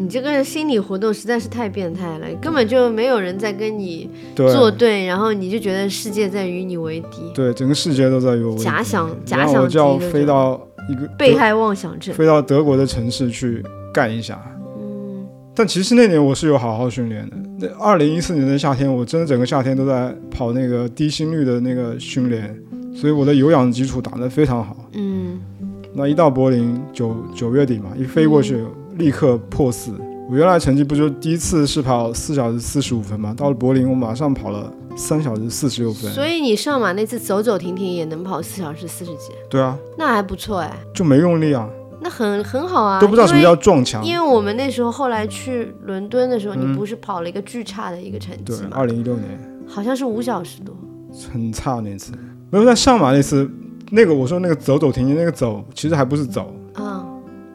[0.00, 10.58] 你这个心理活动实在是太变态了，根本就没有人在跟你作对，然后你就觉得世界在与你为敌，对，整个世界都在与我为敌假想假然后我想就要飞到
[10.88, 12.14] 一个被害妄想症。
[12.14, 14.40] 飞到德国的城市去干一下。
[14.78, 17.36] 嗯但其实那年我是有好好训练的。
[17.58, 22.56] 那二零一四年的夏天，我真的整个夏天都在跑那个低心率的那个训练，
[22.94, 24.88] 所以我的有氧基础打得非常好。
[24.94, 25.38] 嗯
[25.92, 28.64] 那一到柏林九九月底嘛，一飞过去、
[29.00, 29.90] 立刻破四。
[30.30, 36.08] 我原来成绩不就第一次是跑四小时四十五分吗，到了柏林我马上跑了三小时四十六分。
[36.12, 41.68] 所以你上马那次走走停停也能跑四小时四十几，对啊，那还不错哎，就没用力啊，
[42.00, 44.04] 那很很好啊，都不知道什么叫撞墙。
[44.04, 48.68] 因为我们那时候后来去伦敦的时候，嗯你不是跑了一个巨差的一个成绩，吗？
[48.70, 50.72] 二零一六年好像是五小时多。
[51.32, 52.12] 很差那次，
[52.50, 53.50] 没有在上马那次，
[53.90, 57.04] 那个我说那个走走停停那个走，其实还不是走，嗯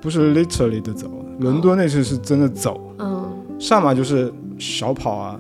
[0.02, 1.10] 不是 literally 的走。
[1.40, 3.26] 伦敦那次是真的走，嗯
[3.60, 5.40] 上马就是小跑啊。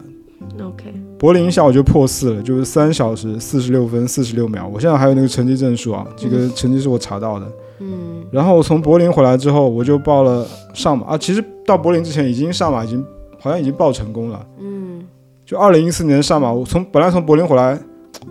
[0.62, 4.69] ，OK，柏林一下我就破四了，就是三小时四十六分四十六秒。
[4.71, 7.51] 我现在还有那个成绩证书啊，这个成绩是我查到的。
[7.79, 11.17] 嗯然后我从柏林回来之后，我就报了上马啊。
[11.17, 13.03] 其实到柏林之前已经上马，已经
[13.39, 14.45] 好像已经报成功了。
[14.60, 15.03] 嗯
[15.45, 17.79] 就二零一四年上马，我从本来从柏林回来，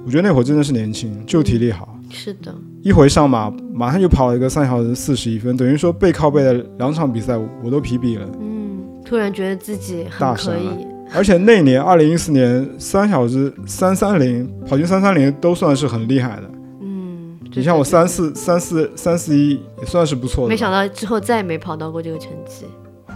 [0.05, 1.89] 我觉得那会儿真的是年轻，就体力好。
[2.11, 8.27] 是的，一回上马，马上就跑了一个三小时四十一分，等于说背靠背的两场比赛我都疲惫了。
[8.39, 10.69] 嗯，突然觉得自己很可以，
[11.15, 16.43] 而且那年二零一四年三小时三三零跑进三三零都算是很厉害的。
[16.83, 20.51] 嗯，你像我对三四三四三四一也算是不错的。
[20.51, 22.67] 没想到之后再也没跑到过这个成绩，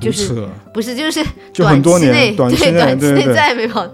[0.01, 3.87] 就是，不是就是就很多年，短短期内，对短期内再也没跑，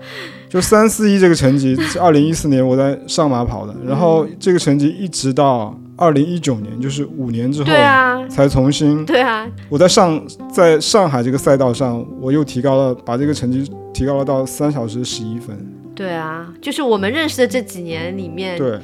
[0.54, 15.58] 就三四一这个成绩是二零一四年我在上马跑的，然后这个成绩一直到二零一九年，就是五年之后对啊，才重新，对啊，我在上在上海这个赛道上，我又提高了，把这个成绩提高了到三小时十一分。
[15.92, 18.78] 对啊，就是我们认识的这几年里面，对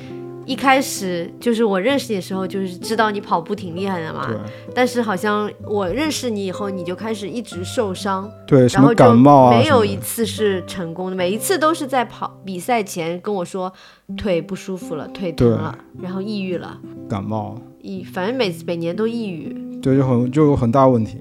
[0.47, 4.37] 一开始就是我认识你的时候，就是知道你跑步挺厉害的嘛，对。
[4.75, 13.73] 但是好像我认识你以后，你就开始一直受伤，对，然后就感冒啊，没有一次是成功的，每一次都是在跑比赛前跟我说
[14.17, 21.19] 腿不舒服了，腿疼了，然后抑郁了，感冒，抑反正每每年都抑郁，对，就很就有很大问题。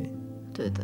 [0.54, 0.84] 对的，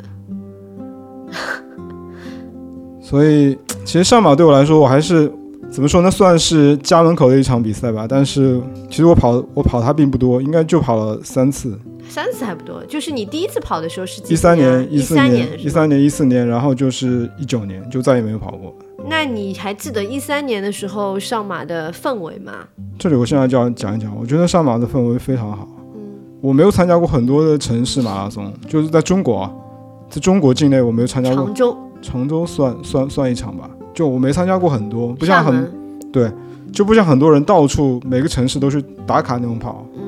[3.01, 5.31] 所以其实上马对我来说，我还是
[5.75, 8.05] 怎么说呢，算是家门口的一场比赛吧。
[8.07, 11.77] 但是其实我跑我跑它并不多，应该就跑了三次。
[12.07, 18.73] 三次还不多，就是你第一次跑的时候是几一三年一四年一三年、一四年，然后就是一九年，就再也没有跑过。
[19.09, 22.53] 那你还记得一三年的时候上马的氛围吗？
[22.97, 25.67] 这里我现在就要讲一讲，我觉得上马的氛围非常好。
[25.93, 26.01] 嗯
[26.39, 29.51] 我没有参加过很多的城市马拉松，就是在中国啊，
[30.09, 31.53] 在中国境内我没有参加过常。
[31.53, 35.71] 州、常州算算算一场吧，就我没参加过很多，不像很
[36.11, 36.29] 对，
[36.71, 39.83] 就不像很多人到处每个城市都去打卡那种跑。
[39.95, 40.03] 嗯。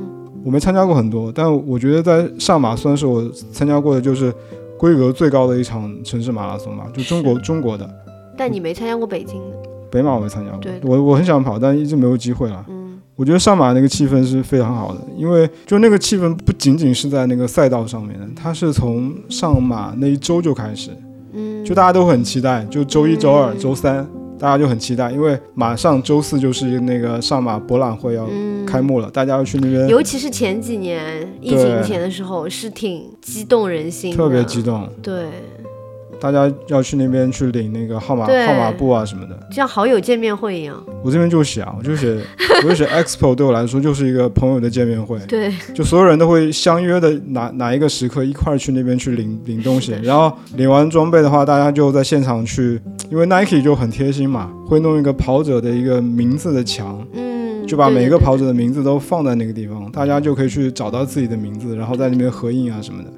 [0.45, 4.33] 我没参加过很多，但我觉得在上马算是我参加过的就是
[4.77, 7.89] 规格最高的一场城市马拉松吧，就中国中国的。
[8.37, 9.57] 但你没参加过北京的，
[9.89, 10.59] 北马我没参加过。
[10.59, 12.63] 对，我我很想跑，但一直没有机会了。
[12.69, 12.99] 嗯。
[13.15, 20.91] 我觉得上马那个气氛是非常好的，因为就那个气氛不仅仅是在那个赛道上面的，它是从上马那一周就开始，
[21.37, 23.59] 嗯，就大家都很期待，就周一、周二、嗯。
[23.59, 24.05] 周三，
[24.39, 28.65] 大家就很期待，因为马上周四就是那个上马博览会要嗯。
[28.65, 35.27] 开幕了，大家要去那边尤其是前几年疫情前的时候，是挺激动人心的，特别激动，对，
[36.19, 39.37] 大家要去那边去领那个号码号码布啊什么的。
[39.51, 40.81] 像好友见面会一样。
[41.03, 42.17] 我这边就写啊，我就写，
[42.63, 58.37] 我就写 Expo 对我来说就是一个朋友的见面会，对，就所有人都会相约的哪哪一个时刻一块儿去那边去领领东西然后领完装备的话，大家就在现场去，因为 Nike 就很贴心嘛，会弄一个跑者的一个名字的墙，嗯，就把每一个跑。
[58.37, 63.09] 者的名字都放在那个地方，大家就可以去找到自己的名字，然后在那边合影啊什么的。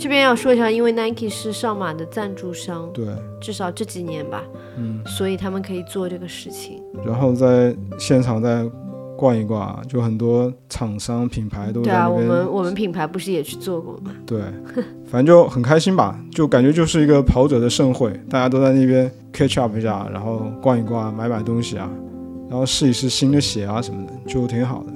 [0.00, 3.04] 这边要说一下，因为 Nike 是上马的赞助商，对，
[3.38, 4.42] 至少这几年吧，
[4.78, 6.82] 嗯，所以他们可以做这个事情。
[7.04, 8.64] 然后在现场再
[9.14, 12.18] 逛一逛，就很多厂商品牌都对啊，我。
[12.18, 14.10] 们我们品牌不是也去做过吗？
[14.24, 14.40] 对，
[15.04, 21.90] 反正就很开心吧，就感觉就是一个跑者的盛会，大家都在那边 catch up 一下，然后逛一逛，买买东西啊，
[22.48, 24.92] 然后试一试新的鞋啊什么的，就挺好的。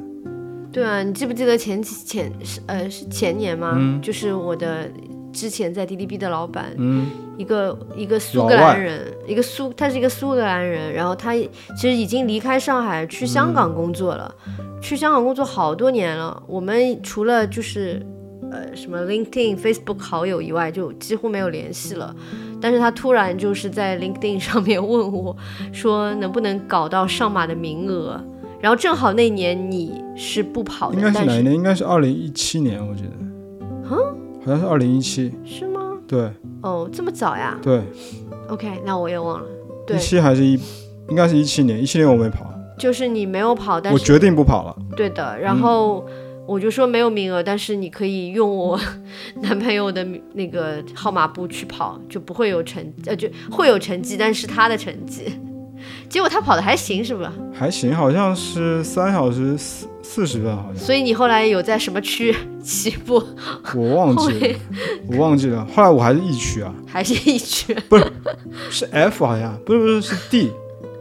[0.75, 3.75] 对啊，你记不记得前几前是呃是前年吗？
[3.79, 4.91] 嗯就是我的
[5.33, 7.07] 之前在 DDB 的老板，嗯，
[7.39, 14.35] 一个一个苏格兰人，一个苏，他是一个苏格兰人，然后他其实已经离开上海去香港工作了，
[14.83, 16.43] 去香港工作好多年了。
[16.49, 18.05] 我们除了就是
[18.51, 22.15] 呃什么 LinkedIn、Facebook 好友以外，就几乎没有联系了。
[22.61, 25.37] 但是他突然就是在 LinkedIn 上面问我
[25.73, 28.21] 说，能不能搞到上马的名额？
[28.65, 31.55] 然后正好那年你是不跑的，应该是哪一年？
[31.55, 33.11] 应该是二零一七年，我记得。
[33.21, 33.31] 嗯
[34.43, 35.31] 好像是二零一七。
[35.45, 35.99] 是吗？
[36.09, 36.31] 对
[36.63, 37.83] 哦，这么早呀对
[38.49, 39.47] ，？OK，那我也忘了。
[39.87, 40.59] 对一，七还是一，
[41.11, 44.75] 应该是一七年，一七年我没跑，就是你没有跑，但是我决定不跑了。
[44.97, 46.03] 对的，然后
[46.47, 48.81] 我就说没有名额，但是你可以用我
[49.43, 55.39] 男朋友的名那个号码布去跑，就不会有成呃就会有成绩，但是他的成绩。
[56.09, 57.33] 结果他跑的还行，是吧？
[57.53, 63.23] 还行，好像是三小时四四十分，好像所以你后来有在什么区 起步？
[63.75, 64.57] 我忘记了，
[65.09, 65.67] 我忘记了。
[65.75, 68.13] 后来我还是 E 区啊，还是 E 区不是
[68.71, 70.51] 是 F 好像，不是不是是 D，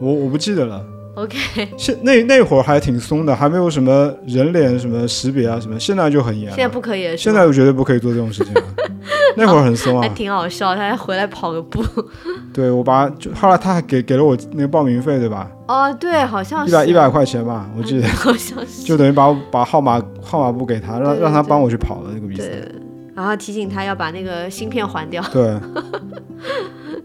[0.00, 0.84] 我我不记得了。
[1.14, 6.50] ？OK，现那那会儿还挺松的，还没有什么人脸什么识别啊什么，现在就很严。
[6.50, 8.62] 现在不可以现在我绝对不可以做这种事情了。
[9.36, 11.84] 那会儿很松啊还啊，挺好笑，他还回来跑个步。
[12.54, 15.50] 对我把就后来他还给给了我那个报名费，对吧？
[15.66, 18.82] 哦，对，好像是一百一百块钱吧，我记得， 好像是。
[18.82, 22.46] 就等于把我把号码号码布给他，让让他帮我去跑的那个比赛。
[22.46, 22.72] 对，
[23.14, 25.58] 然后提醒他要把那个芯片还掉，对，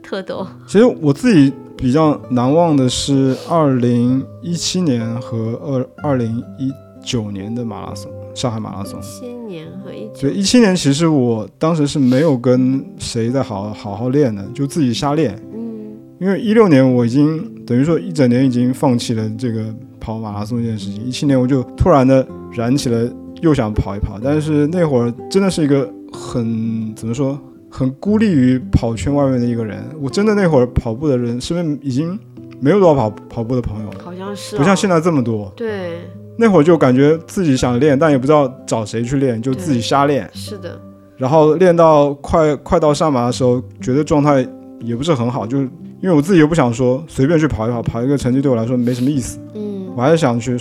[0.01, 0.45] 特逗。
[0.67, 6.71] 其实我自己比较难忘的是二零一七年和二二零一
[7.03, 8.99] 九年的马拉松，上海马拉松。
[9.01, 15.41] 七年和一九对，一七年其实我当时是没有跟谁在好好好练的，就自己瞎练。
[15.53, 23.09] 嗯，因为一六年我已经等于说一整年已经放弃了这个跑马拉松这件事情，一七年我就突然的燃起了
[23.41, 27.39] 又想跑一跑，但是那会儿真的是一个很怎么说，
[27.69, 29.83] 很孤立于跑圈外面的一个人。
[30.01, 32.17] 我真的那会儿跑步的人身边已经
[32.59, 35.51] 没有多少跑跑步的朋友了，好像是、哦，不像现在这么多。
[35.55, 36.01] 对，
[36.37, 40.29] 那会儿就感觉自己想练，但也不知道找谁去练，就自己瞎练。
[40.33, 40.79] 是的，
[41.17, 44.45] 然后练到快快到上马的时候，觉得状态
[44.81, 45.69] 也不是很好，就是
[46.01, 50.57] 因为我自己又不想说随便去跑一跑，跑一个成绩对我来说没什么意思，嗯我还是想去，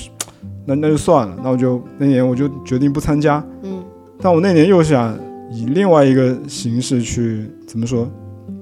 [0.67, 3.45] 那那就算了，那我就那年我就决定不参加。
[3.63, 3.83] 嗯
[4.21, 5.17] 但我那年又想
[5.51, 8.09] 以另外一个形式去怎么说，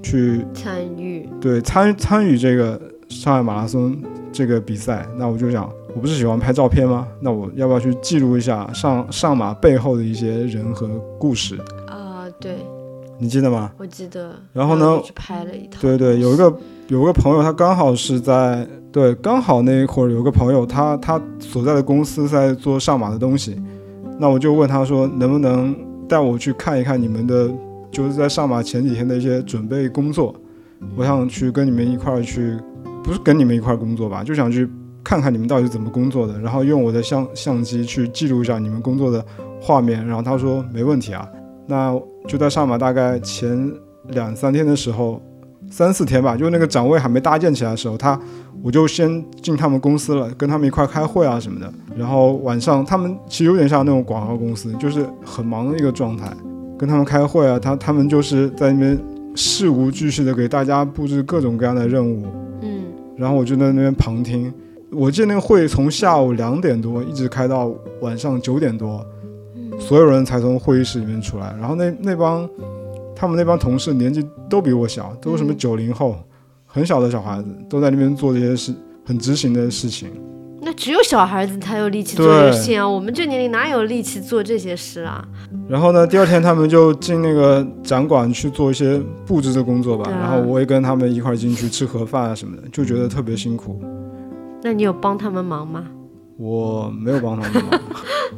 [0.01, 2.79] 去参与，对参参与这个
[3.09, 3.95] 上海马拉松
[4.31, 7.07] 这个比赛，那我就想，我不是喜欢拍照片吗？
[7.21, 10.87] 那我要不要去记录一下上上马背后的一些人和
[11.19, 11.57] 故事？
[11.87, 12.57] 啊、对
[13.19, 13.71] 你记得吗？
[13.77, 14.31] 我记得。
[14.53, 15.81] 然后呢就去拍了一套。
[15.81, 16.55] 对对，有一个
[16.87, 23.59] 有个朋友，他刚好是在对，刚好那会儿有个朋友，他他所在的公司在做上马的东西，
[24.19, 25.75] 那我就问他说，能不能
[26.07, 27.49] 带我去看一看你们的，
[27.91, 30.33] 就是在上马前几天的一些准备工作，
[30.95, 32.57] 我想去跟你们一块儿去，
[33.03, 34.69] 不是跟你们一块儿工作吧，就想去
[35.03, 39.23] 看看你们到底是怎么工作的，然后用我的相相机去记录一下你们工作的
[39.61, 41.27] 画面，然后他说没问题啊，
[41.65, 41.93] 那
[42.27, 43.71] 就在上马大概前
[44.09, 45.21] 两三天的时候。
[45.69, 48.19] 三四天吧，就那个展位还没搭建起来的时候，他
[48.63, 51.71] 我就先进他们公司了，跟他们一块开会啊什么的。
[51.95, 56.31] 然后晚上他们其实有点像那种广告公司，就是很忙的一个状态，
[56.77, 58.97] 跟他们开会啊，他他们就是在那边
[59.35, 62.25] 事无巨细的给大家布置各种各样的任务，
[62.61, 62.85] 嗯
[63.17, 64.51] 然后我就在那边旁听。
[64.89, 67.69] 我记得那个会从下午两点多一直开到
[68.01, 69.05] 晚上九点多，
[69.55, 71.53] 嗯所有人才从会议室里面出来。
[71.59, 72.47] 然后那那帮
[73.19, 76.15] 他们那帮同事年纪都比我小，都是什么嗯九零后，
[76.67, 78.71] 很小的小孩子，都在那边做这些事，
[79.03, 80.09] 很执行的事情。
[80.61, 85.25] 那只有小孩子才有力气做这些事情啊，我们这年龄哪有力气做这些事啊？
[85.67, 90.11] 然后呢，第二天他们就进那个展馆去做一些布置的工作吧。
[90.11, 93.81] 啊然后我也跟他们一块进去吃盒饭啊什么的，就觉得特别辛苦。
[94.61, 95.85] 那你有帮他们忙吗？
[96.37, 97.81] 我没有帮他们忙，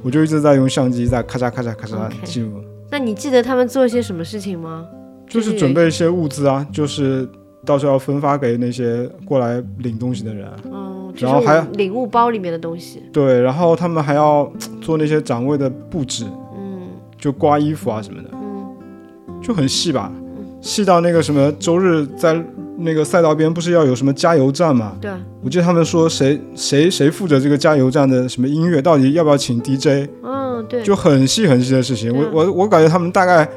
[0.04, 2.62] 我就一直在用相机在咔嚓咔嚓咔嚓记录。
[2.92, 4.86] 那你记得他们做些什么事情吗？
[5.28, 7.28] 就是准备一些物资啊，就是
[7.66, 10.50] 到时候要分发给那些过来领东西的人。
[10.66, 13.04] 嗯，然后还要领物包里面的东西。
[13.14, 16.26] 对，然后他们还要做那些展位的布置，
[16.58, 16.82] 嗯
[17.18, 18.76] 就刮衣服啊什么的，嗯
[19.42, 20.12] 就很细吧，
[20.62, 22.44] 细到那个什么周日在
[22.78, 24.98] 那个赛道边不是要有什么加油站嘛？
[25.00, 25.12] 对，
[25.44, 32.16] 我记得他们说谁谁谁负责这个加油站的什么音乐，到底要不要请 DJ，嗯对，就很细很细的事情。
[32.16, 33.48] 我我我感觉他们大概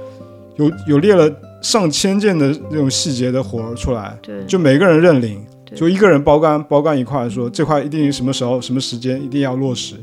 [0.56, 1.30] 有有列了
[1.62, 5.44] 上千件的那种细节的活儿出来，对就每个人认领，
[5.74, 9.96] 就一个人包干包干一块，说这块一定什么时候什么时间一定要落实，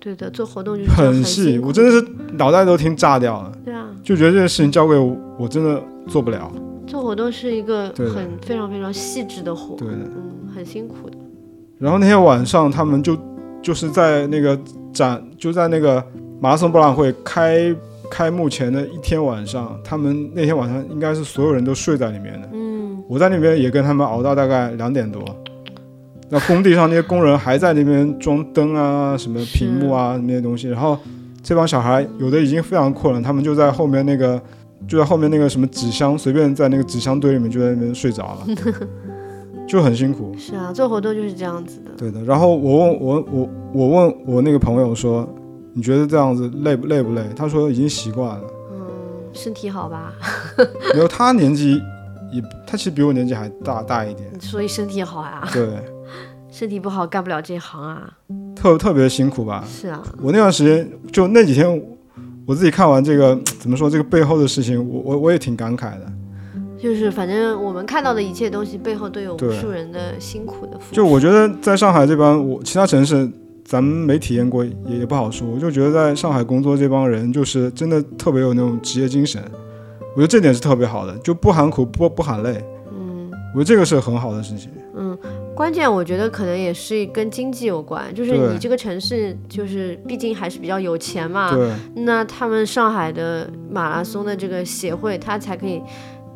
[0.00, 2.04] 对的，做活动就很细，我真的是
[2.34, 6.50] 脑袋都听炸掉了，对啊，就觉得这件事情交给我，我真的做不了。
[6.86, 9.94] 做活动是一个很非常非常细致的活，对的。
[10.04, 11.16] 嗯，很辛苦的。
[11.78, 13.16] 然后那天晚上他们就
[13.60, 14.56] 就是在那个
[14.96, 16.02] 展，就在那个
[16.40, 17.74] 马拉松博览会开
[18.10, 22.48] 开幕前的一天晚上，他们那天晚上应该是所有人都睡在里面的。
[22.52, 25.22] 嗯，我在那边也跟他们熬到大概两点多。
[26.28, 30.98] 那工地上那些工人还在那边装灯啊、什么屏幕啊那些东西，然后
[31.42, 34.40] 这帮小孩有的已经非常困了，他们就在后面那个
[34.88, 38.46] 就在后面那个什么纸箱，随便在那个纸箱堆里面就在那边睡着了，
[39.66, 40.34] 就很辛苦。
[40.38, 41.90] 是啊，做活动就是这样子的。
[41.96, 45.28] 对的，然后我问我我我问我那个朋友说，
[45.72, 47.22] 你觉得这样子累不累不累？
[47.34, 48.44] 他说已经习惯了。
[48.72, 48.86] 嗯，
[49.32, 50.12] 身体好吧？
[50.94, 51.80] 没有，他年纪
[52.32, 55.68] 也他其实比我年纪还大大一点，所以身体好啊，对，
[56.50, 58.10] 身体不好干不了这行啊。
[58.54, 59.64] 特特别辛苦吧。
[59.68, 61.82] 是啊，我那段时间就那几天，
[62.46, 66.12] 我自己看完这个怎么说这个背后的事情，我我我也挺感慨的。
[66.78, 70.94] 就是反正我们看到的一切东西背后都有无数人的辛苦的付出。
[70.94, 73.28] 就我觉得在上海这帮我其他城市
[73.64, 79.42] 咱们没体验过也也不好说，我就觉得在上海工作这帮人就是真的特别有那种职业精神，
[80.14, 82.62] 我觉得这点是特别好的，就不喊苦不不喊累，
[82.92, 84.70] 嗯我觉得这个是很好的事情。
[84.98, 85.18] 嗯，
[85.54, 95.82] 关键我觉得可能也是跟经济有关，就是你这个城市就是毕竟还是比较有钱嘛，对那他们上海的马拉松的这个协会，他才可以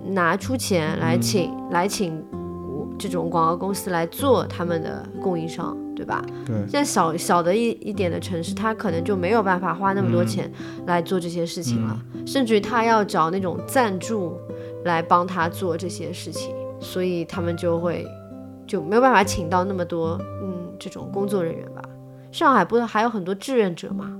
[0.02, 6.24] 拿出钱来请、来请我这种广告公司来做他们的供应商，对吧？
[6.46, 10.50] 对现在小小的一一点的城市，他可能就没有办法花那么多钱
[10.86, 14.36] 来做这些事情了，甚至于他要找那种赞助
[14.84, 18.06] 来帮他做这些事情，所以他们就会
[18.66, 21.82] 就没有办法请到那么多嗯这种工作人员吧。
[22.32, 24.16] 上海不是还有很多志愿者吗？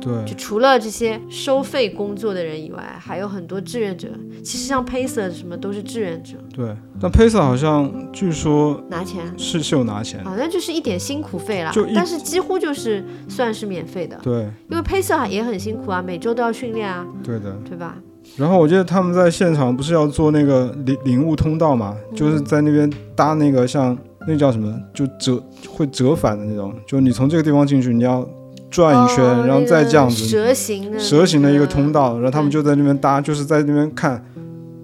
[0.00, 4.08] 对就除了这些收费工作的人以外，还有很多志愿者。
[4.42, 11.86] 其实像 Pacer 什么都是志愿者，对，但 Pacer 好像据说拿钱，是是有拿钱，好像就是一点辛苦费啦就。
[11.94, 17.56] 但是几乎就是算是免费的，对因为 Pacer 也很辛苦啊，每周都要训练啊，对的。
[17.68, 17.96] 对吧？
[18.36, 23.96] 然后我记得他们在现场不是要做那个领领悟通道嘛，就是在那边搭那个像
[24.26, 28.26] 那叫什么，就折会折返的那种，就你从这个地方进去，你要
[28.70, 34.22] 转一圈，哦然后再这样子蛇形的蛇形的一个通道，然后他们就在那边搭，就是在那边看，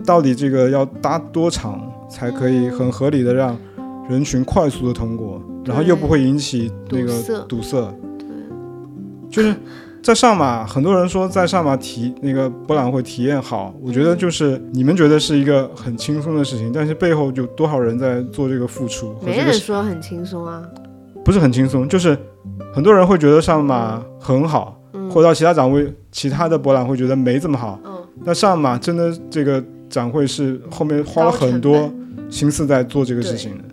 [0.05, 1.81] 到底这个要搭多长
[2.11, 3.57] 才可以很合理的让
[4.09, 7.95] 人群快速的通过，然后又不会引起那个堵塞堵塞。
[9.31, 9.55] 就是
[10.03, 20.63] 在上马，很多人说在上马体那个博览会体验好，我觉得就是你们觉得是一个很轻松的事情，但是背后有多少人在做这个付出和没这个人说很轻松啊。
[21.25, 22.17] 不是很轻松，就是
[22.73, 27.79] 很多人会觉得上马很好，嗯或者到其他展会、其他的博览会觉得没这么好。
[27.85, 31.93] 嗯，那上马真的这个展会是后面花了很多
[32.29, 33.65] 心思在做这个事情的。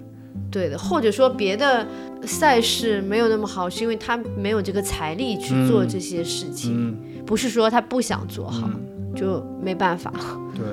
[0.50, 1.88] 对的，或者说别的
[2.24, 8.70] 赛事没有那么好，是因为他没有这个财力去做嗯这些事情，嗯，不是说他不想做好，
[9.16, 10.12] 就没办法。
[10.56, 10.66] 对。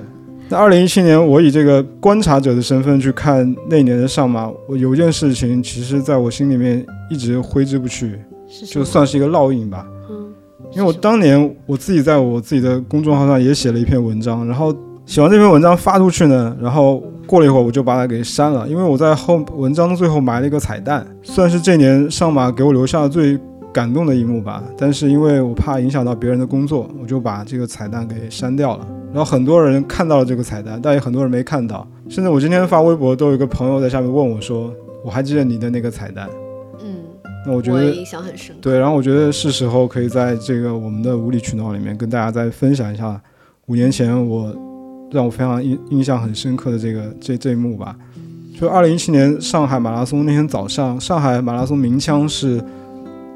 [0.50, 8.18] 那二零一七年，我以这个观察者的身份去看那年的上马，我有一件事情，其实在我心里面一直挥之不去，
[8.66, 9.86] 就算是一个烙印吧。
[10.08, 10.32] 嗯，
[10.72, 14.74] 因为我当年我自己在我自己的公众号上也写了一篇文章，然后
[15.04, 23.38] 写完这篇文章发出去呢，然后过了一会儿我就把它给删了，因为我在后文章的最后埋了一个彩蛋，算是这年上马给我留下最
[23.70, 24.64] 感动的一幕吧。
[24.78, 28.86] 但是因为我怕影响到别人的工作，我就把这个彩蛋给删掉了。
[29.12, 34.72] 然后很多人看到了这个彩蛋，但也很多人没看到，甚至我今天发微博都有一个朋友在下面问我说
[35.04, 36.28] ：“我还记得你的那个彩蛋。
[36.82, 36.96] 嗯，”
[37.46, 38.60] 那我觉得我印象很深刻。
[38.60, 43.20] 对，然后我觉得是时候可以在这个我们的无理取闹里面跟大家再分享一下
[43.66, 44.54] 五年前我
[45.10, 47.96] 让我非常印印象很深刻的这个这这一幕吧。
[48.60, 52.60] 就二零一七年上海马拉松那天早上，上海马拉松鸣枪是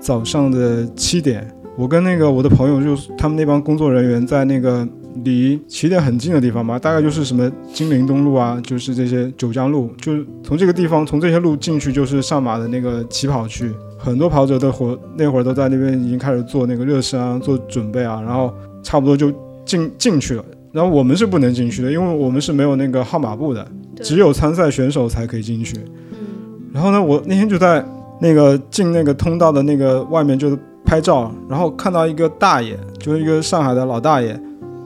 [0.01, 4.87] 早上的七点，我跟那个我的朋友就是他们那帮工作人员在那个
[5.25, 18.53] 离起点很近的地方吧，大概就是什么金陵东路啊，就是这些九江路，就是从这个地方从这些路进去就是上马的那个起跑区，很多跑者的活那会儿都在那边已经开始做那个热身啊，做准备啊，然后
[18.83, 19.33] 差不多就
[19.65, 20.45] 进进去了。
[20.73, 23.67] 然后我们是不能进去的，因为我们是没有那个号码布的，
[24.03, 25.77] 只有参赛选手才可以进去。
[26.13, 26.19] 嗯
[26.73, 27.85] 然后呢，我那天就在
[28.19, 34.41] 那个进那个通道的那个外面就是拍照，然后看到一个大爷，就是一个上海的老大爷，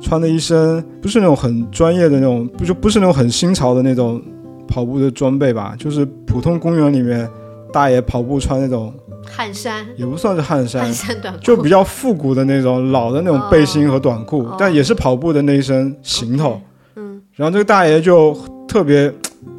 [0.06, 4.22] 穿的一身不是那种很专业的那种，不就不是那种很新潮的那种
[4.68, 7.28] 跑步的装备吧，就是普通公园里面
[7.72, 8.94] 大爷跑步穿那种，
[9.28, 16.60] 汗衫，也不算是汗衫汗，衫短裤，就比较复古的那种老的那种背心和短裤，哦但也是跑步的那一身行头。
[16.94, 17.20] 嗯。
[17.34, 18.32] 然后这个大爷就
[18.68, 19.12] 特别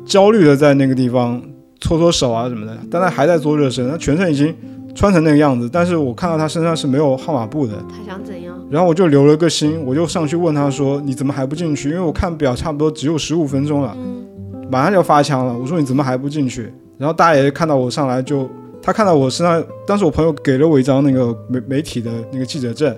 [0.06, 1.42] 焦虑的在那个地方
[1.82, 4.56] 搓搓手啊什么的，但他还在做热身，他全身已经
[4.98, 8.58] 穿成那个样子，但是我看到他身上是没有号码布的，他想怎样？
[8.68, 14.26] 然后我就留了个心，我就上去问他说：“你怎么还不进去？”因为我看表差不多只有十五分钟了，嗯
[14.72, 15.56] 马上就要发枪了。
[15.56, 18.50] 我说：“你怎么还不进去？”然后大爷看到我上来就，
[18.82, 22.94] 他看到我身上，当时我朋友给了我一张那个媒媒体的那个记者证，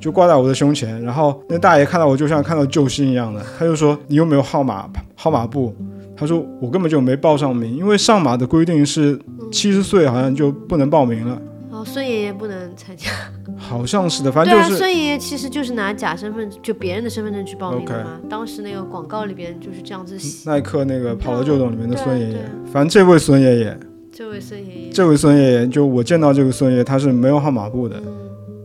[0.00, 1.00] 就挂在我的胸前。
[1.02, 5.72] 然后那大爷看到我就像看到救星一样的，他就说：“你有没有号码号码布？”
[6.16, 9.18] 他说：“我根本就没报上名，因为上马的规定是
[9.50, 11.40] 七十岁好像就不能报名了。”
[11.70, 13.10] 哦，孙爷爷不能参加，
[13.58, 18.06] 好像是的，反正就是孙爷爷其实就是拿假身份，就别人的身份证去报名的。
[18.30, 20.48] 当时那个广告里边就是这样子写。
[20.48, 22.38] 耐克那个跑了就懂里面的孙爷爷。
[22.72, 23.78] 反正这位孙爷爷，
[24.12, 28.12] 这位孙爷爷，这位孙爷爷，就我见到这个孙爷爷，他是没有号码布的，嗯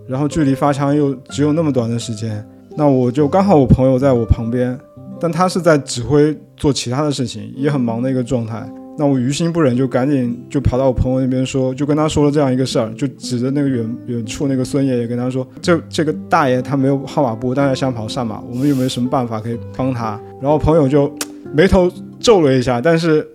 [0.08, 2.43] 然后距离发枪又只有那么短的时间，
[2.76, 4.80] 那我就刚好我朋友在我旁边，
[5.20, 8.70] 但他是在指挥做其他的事情，也很忙的一个状态。
[8.97, 20.20] 那我于心不忍，就赶紧就跑到我朋友那边说，就跟他说了这样一个事儿，就指着那个远远处那个孙爷爷跟他说，这这个大爷他没有号码布，但是想跑上马，我们有没有什么办法可以帮他？
[20.41, 21.10] 然后朋友就
[21.53, 21.89] 眉头
[22.20, 23.26] 皱了一下，但是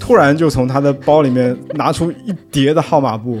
[0.00, 3.38] 突然就从他的包里面拿出一叠的号码布，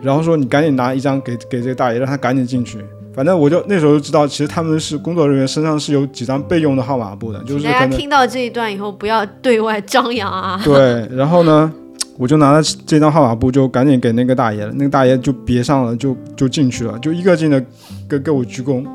[0.00, 2.78] 然后说你赶紧拿一张给给这个大爷，让他赶紧进去。
[3.14, 10.60] 反正我就那时候就知道，其实他们是工作人员身上是有几张备用的号码布的，就是大家听到这一段以后，不要对外张扬啊。
[10.64, 11.08] 对。
[11.12, 11.72] 然后呢，
[12.18, 14.72] 我就拿了这张号码布，就赶紧给那个大爷了。
[14.74, 17.64] 那个大爷就别上了，就就进去了，就一个劲的
[18.08, 18.84] 给给我鞠躬。
[18.84, 18.90] 嗯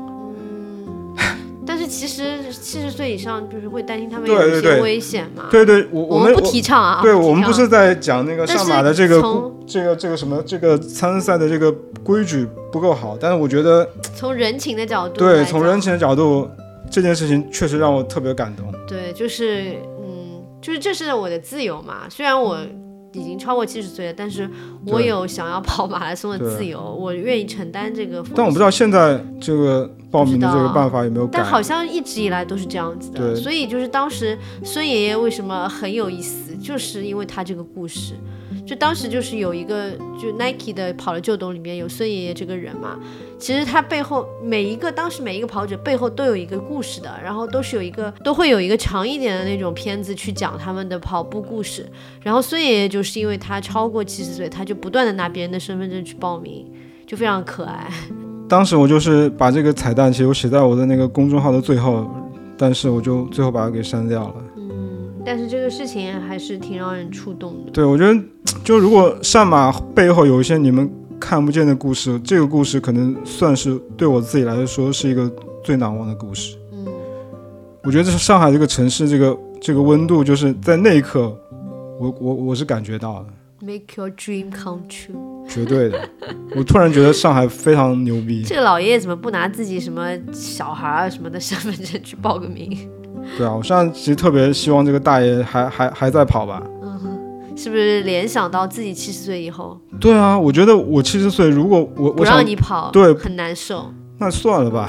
[1.66, 2.19] 但是其实
[3.10, 5.46] 以上就是会担心他们有一些危险嘛。
[5.50, 7.00] 对对，我我们不提倡啊。
[7.02, 9.20] 对我们不是在讲那个上马的这个
[9.66, 11.70] 这个这个什么这个参赛的这个
[12.04, 16.48] 规矩不够好，但是我觉得从人情的角度对从人情的角度，
[16.90, 18.66] 这件事情确实让我特别感动。
[18.86, 22.08] 对，就是嗯，就是这是我的自由嘛。
[22.08, 22.58] 虽然我
[23.12, 24.48] 已经超过七十岁了，但是
[24.86, 28.24] 我有想要跑马拉松的自由，我愿意承担这个。
[28.34, 31.44] 但我不知道现在这个报名的这个办法有没有改但。
[31.44, 38.14] 好像一直以来都是这样子的，所以就是当时孙爷爷为什么很有意思，就是因为他这个故事。
[38.70, 42.96] 就当时就是有一个，就 Nike 的跑了旧董里面有孙爷爷这个人嘛，
[43.36, 51.84] 其实他背后每一个当时每一个跑者背后都有一个故事的，然后都是有一个都会有一个长一点的那种片子去讲他们的跑步故事。
[52.22, 56.64] 然后孙爷爷就是因为他超过七十岁，他就不断的拿别人的身份证去报名，
[57.08, 57.90] 就非常可爱。
[58.48, 62.08] 当时我就是把这个彩蛋，其实我写在我的那个公众号的最后，
[62.56, 64.34] 但是我就最后把它给删掉了。
[65.24, 67.70] 但是这个事情还是挺让人触动的。
[67.70, 68.20] 对，我觉得
[68.64, 75.30] 就如果上马背后有一些你们看不见的故事，这个故事可能算是对我自己来说是一个
[75.62, 76.56] 最难忘的故事。
[76.72, 76.86] 嗯，
[77.82, 81.36] 我觉得这是上海这个城市，这个这个温度，就是在那一刻，
[82.00, 83.26] 我我我是感觉到的
[83.60, 85.48] ，Make your dream come true。
[85.48, 86.08] 绝对的。
[86.56, 88.42] 我突然觉得上海非常牛逼。
[88.44, 92.88] 这个老爷爷怎么不拿自己什么小孩啊什么的身份证去报个名？
[93.38, 96.62] 对啊，我现在其实特别希望这个大爷还还还在跑吧。
[96.82, 96.90] 嗯
[97.56, 103.92] 是不是联想到自己七十岁以后对啊，我觉得我七十岁，如果我不让你跑，对很难受。
[104.16, 104.88] 那算了吧，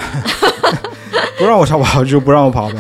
[1.38, 2.75] 不让我上跑就不让我跑呗。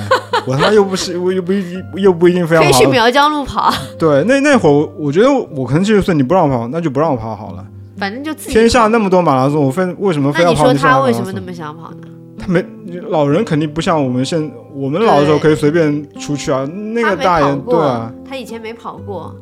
[0.47, 2.69] 我他妈又不是我又不一定又不一定非要跑。
[2.69, 7.65] 可以去苗江路跑， 对，那那会儿我我觉得我可能七十岁，你不让我跑，那就不让我跑好了。
[7.97, 12.07] 反正就自己天下那么多马拉松，我非为什么非要跑那你说他为什么那么想跑呢？
[12.41, 12.65] 他没
[13.09, 16.65] 老人肯定不像我们现我们老的时候可以随便出去啊。
[16.65, 19.35] 那个大爷对啊，他以前没跑过，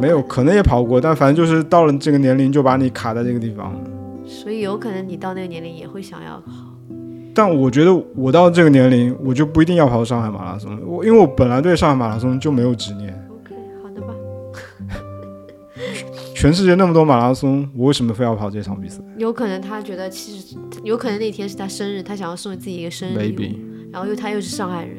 [0.00, 3.74] 没有可能也跑过，但反正就是到了这个年龄就把你卡在这个地方。
[4.24, 6.52] 所以有可能你到那个年龄也会想要跑。
[7.34, 10.78] 但我觉得我到这个年龄，我就不一定要跑上海马拉松。
[10.86, 13.27] 我因为我本来对上海马拉松就没有执念。
[16.40, 23.58] 全世界那么多马拉松，我为什么非要跑这场比赛有可能他觉得其实有可能那天是他生日，他想要送给自己一个生日礼物。
[23.90, 24.98] 然后又他又是上海人，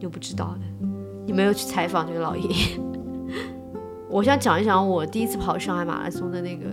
[0.00, 0.86] 又不知道的，
[1.24, 2.78] 你没有去采访这个老爷爷。
[4.10, 6.64] 我想讲一讲我第一次跑上海马拉松的那个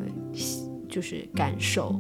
[0.90, 1.98] 就是感受。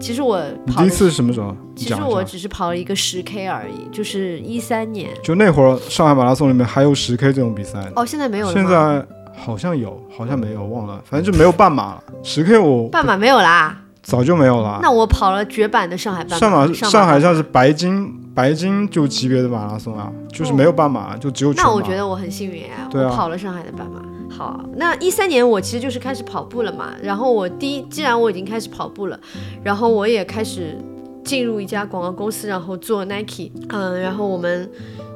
[0.00, 1.54] 其实我跑第一次是什么时候？
[1.76, 1.94] 其实。
[2.02, 5.10] 我只是跑了一个十 K 而已，就是一三年。
[5.22, 8.52] 就那会儿上海马拉松里面还有十 K 这种比赛，哦，现在没有了？
[8.52, 9.06] 现在
[9.36, 12.02] 好像有，好像没有，忘了，反正就没有半马了。
[12.22, 13.82] 十 K 我半马没有啦。
[14.02, 14.78] 早就没有了。
[14.80, 16.72] 那我跑了绝版的上海半马。
[16.72, 21.52] 上海像是白金白金就级别的马拉松啊，就是没有半马，就只有。
[21.54, 24.00] 那我觉得我很幸运啊我跑了上海的半马。
[24.30, 29.18] 好，那一三年我其实就是开始跑步了嘛，然后我第一，既然我已经开始跑步了，
[29.64, 30.78] 然后我也开始
[31.24, 34.70] 进入一家广告公司，然后做 Nike，嗯，然后我们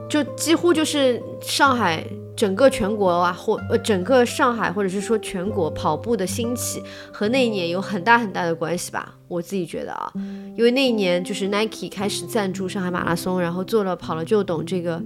[0.08, 2.04] 就几乎就是上海
[2.40, 6.82] 整个全国啊，或呃整个上海或者是说全国跑步的兴起
[7.12, 10.10] 和那一年有很大很大的关系吧，我自己觉得啊，
[10.56, 15.02] 因为那一年就是 Nike 开始赞助上海马拉松，然后做了跑了就懂这个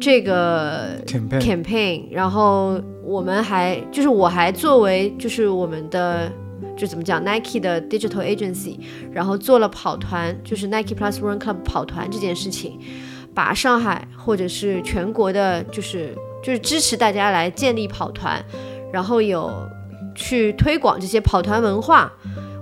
[0.00, 6.30] 这个 campaign campaign，然后我们还就是我还作为就是我们的
[6.76, 8.78] 就怎么讲 Nike 的 digital agency，
[9.10, 12.78] 然后做了跑团，就是 Nike Plus Run Club 跑团这件事情，
[13.34, 18.44] 把上海或者是全国的，就是就是支持大家来建立跑团，
[18.92, 19.50] 然后有
[20.14, 22.12] 去推广这些跑团文化。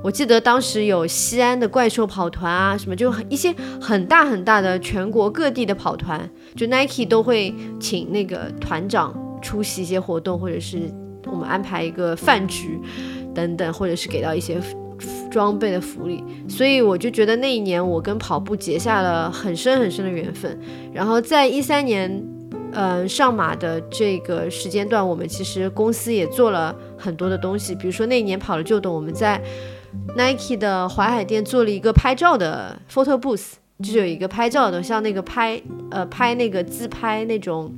[0.00, 9.12] 我记得当时有西安的怪兽跑团啊，什么就一些很大很大的全国各地的跑团，就 Nike 都会请那个团长
[9.42, 10.88] 出席一些活动，或者是
[11.26, 12.80] 我们安排一个饭局
[13.34, 14.60] 等等，或者是给到一些
[15.32, 16.22] 装备的福利。
[16.48, 20.56] 所以我就觉得那一年我跟跑步结下了很深很深的缘分。
[20.92, 22.24] 然后在一三年，
[22.72, 29.40] 嗯，上马的这个时间段，我们其实公司也做了很多的东西，比如说那一年跑了旧董，我们在
[30.16, 35.60] Nike 的淮海店做了一个拍照的 photo booth，就是有一个拍照的，像那个拍
[35.90, 37.72] 呃拍那个自拍那种，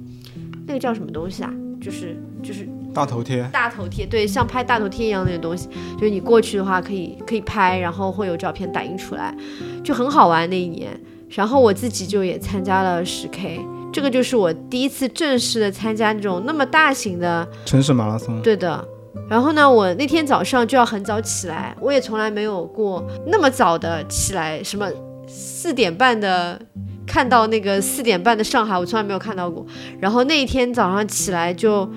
[0.66, 1.52] 那个叫什么东西啊？
[1.80, 9.34] 就是就是大头贴，大头贴，对，像拍大头贴一样那个东西，就是你过去的话可以可以拍，然后会有照片打印出来，
[9.82, 11.00] 就很好玩那一年。
[11.30, 13.60] 然后我自己就也参加了十 K，
[13.92, 18.40] 这个就是我第一次正式的参加那种那么大型的城市马拉松。
[18.42, 18.86] 对的。
[19.28, 24.88] 然后呢，我那天早上就要很早起来，我也从来没有过那么早的起来，什么
[25.26, 26.60] 四点半的
[27.06, 29.64] 看到那个四点半的上海，我从来没有看到过。
[30.00, 31.88] 然后那一天早上起来就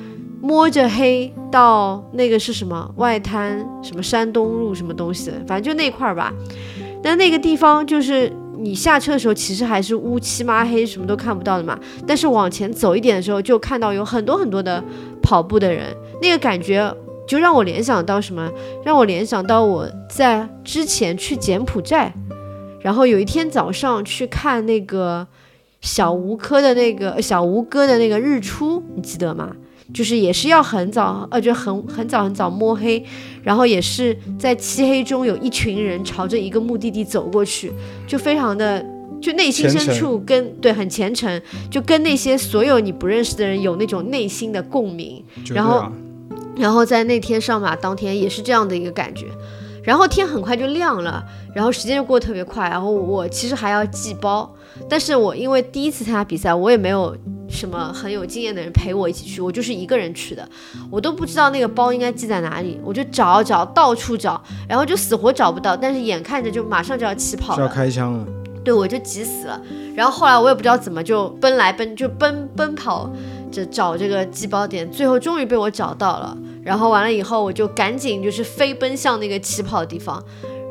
[0.42, 6.34] 摸着黑到那个是什么外滩，什么山东路什么东西的，反正就那块儿吧。
[7.02, 8.32] 但那个地方就是
[8.64, 11.78] 你下车的时候，其实还是乌漆抹黑，什么都看不到的嘛。
[12.08, 14.84] 但是往前走一点的时候，就看到有很多很多的
[15.22, 16.92] 跑步的人，那个感觉。
[17.26, 18.52] 就让我联想到什么？
[18.84, 22.14] 让我联想到我在之前去柬埔寨，
[22.82, 25.26] 然后有一天早上去看那个
[25.80, 29.56] 小吴哥的那个小吴哥的那个日出，你记得吗？
[29.94, 33.04] 就是也是要很早，呃，就很很早很早摸黑，
[33.44, 37.72] 然后也是在漆黑中有一群人朝着一个目的地走过去，
[38.08, 38.84] 就非常的
[39.22, 45.24] 就内心深处跟对很虔诚，就跟那些所有你不认识的人有那种内心的共鸣，
[45.54, 45.86] 然后。
[46.56, 49.26] 然后在那天上马当天也是这样的一个感觉，
[49.84, 51.24] 然后天很快就亮了，
[51.56, 54.54] 然后时间就过得特别快，然后我其实还要寄包，
[54.88, 57.18] 但是我因为第一次参加比赛，我也没有
[57.54, 60.46] 什么很有经验的人陪我一起去，我就是一个人去的，
[60.92, 68.28] 我都不知道那个包应该寄在哪里，我就找找到处找，然后就死活找不到，但是眼看着就马上就要起跑了，要开枪了，
[68.66, 69.62] 对我就急死了，
[69.96, 73.10] 然后后来我也不知道怎么就奔来奔就奔奔跑。
[73.54, 76.36] 着找这个寄包点，最后终于被我找到了。
[76.64, 80.20] 然后完了以后，我就赶紧就是飞奔向那个起跑的地方。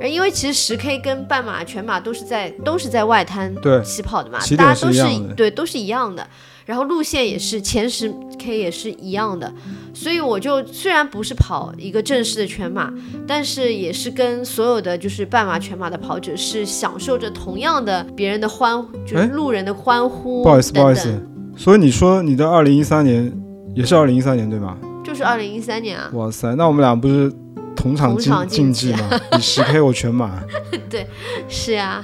[0.04, 3.54] 因为其实十 K 跟半马、全马都是在都是在外滩
[3.84, 5.04] 起跑的嘛，大家都是
[5.36, 6.26] 对都是一样的。
[6.64, 9.52] 然后路线也是前十 K 也是一样的。
[9.94, 12.92] 所以我就虽然不是跑一个正式的全马，
[13.26, 20.42] 但是也是跟所有的就是半马、全马的跑者是享受着同样的别人的欢，就是路人的欢呼。
[20.42, 21.22] 不好意思，不好意思。
[21.56, 23.30] 所以你说你的二零一三年
[23.74, 24.76] 也是二零一三年对吗？
[25.04, 26.10] 就是二零一三年啊！
[26.14, 27.30] 哇塞，那我们俩不是
[27.76, 29.10] 同场竞竞技吗？
[29.36, 30.42] 你十 K 我全马。
[30.88, 31.06] 对，
[31.48, 32.02] 是呀。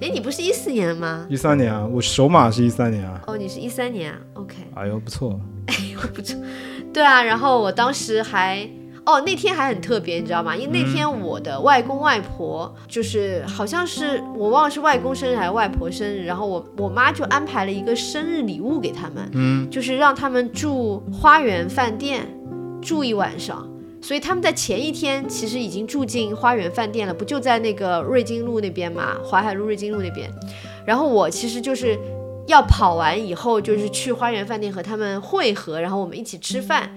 [0.00, 1.26] 哎，你不是一四年吗？
[1.28, 3.20] 一三年啊，我首马是一三年啊。
[3.26, 4.54] 哦，你是一三年啊？OK。
[4.74, 5.38] 哎呦，不错。
[5.66, 6.36] 哎呦，不错。
[6.92, 8.68] 对啊，然后我当时还。
[9.04, 10.54] 哦，那天还很特别，你知道吗？
[10.54, 22.28] 因为那天我的外公外婆就是好像是我忘了是外公生日还是外婆生日，然后我我妈就安排了一个生日礼物给他们，嗯，就是让他们住花园饭店
[22.82, 23.67] 住一晚上，
[24.00, 30.30] 所以他们在前一天其实已经住进花园饭店了，不就在那个瑞金路那边嘛，淮海路瑞金路那边，
[30.86, 31.98] 然后我其实就是
[32.46, 36.90] 要跑完以后就是去花园饭店和他们会合，然后我们一起吃饭。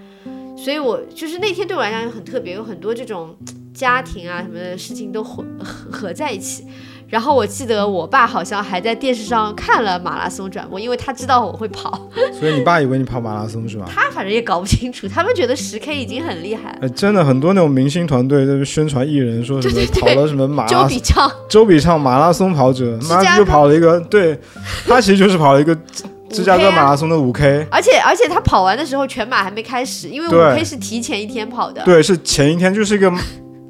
[0.58, 3.36] 所以，我就是那天对我来讲很特别，有很多这种
[3.74, 6.66] 家庭啊什么的事情都混合合在一起。
[7.12, 12.10] 然后我记得我爸好像还在电视上看了马拉松转播，因为他知道我会跑。
[12.40, 13.86] 所以你爸以为你跑马拉松是吧？
[13.94, 16.70] 他反正也搞不清楚，他们觉得十 K 已经很厉害。
[16.82, 24.40] 哎，真的很多那种明星团队在宣传艺人，说什么跑了什么马周笔畅，周笔畅马拉松跑者，妈就跑了一个，对
[24.88, 25.78] 他其实就是跑了一个。
[26.34, 31.84] 芝加哥马拉松的五 K，而且而且他跑完的时候全马还没开始，因为五 K 是提前一天跑的。
[31.84, 33.12] 对，是前一天，就是一个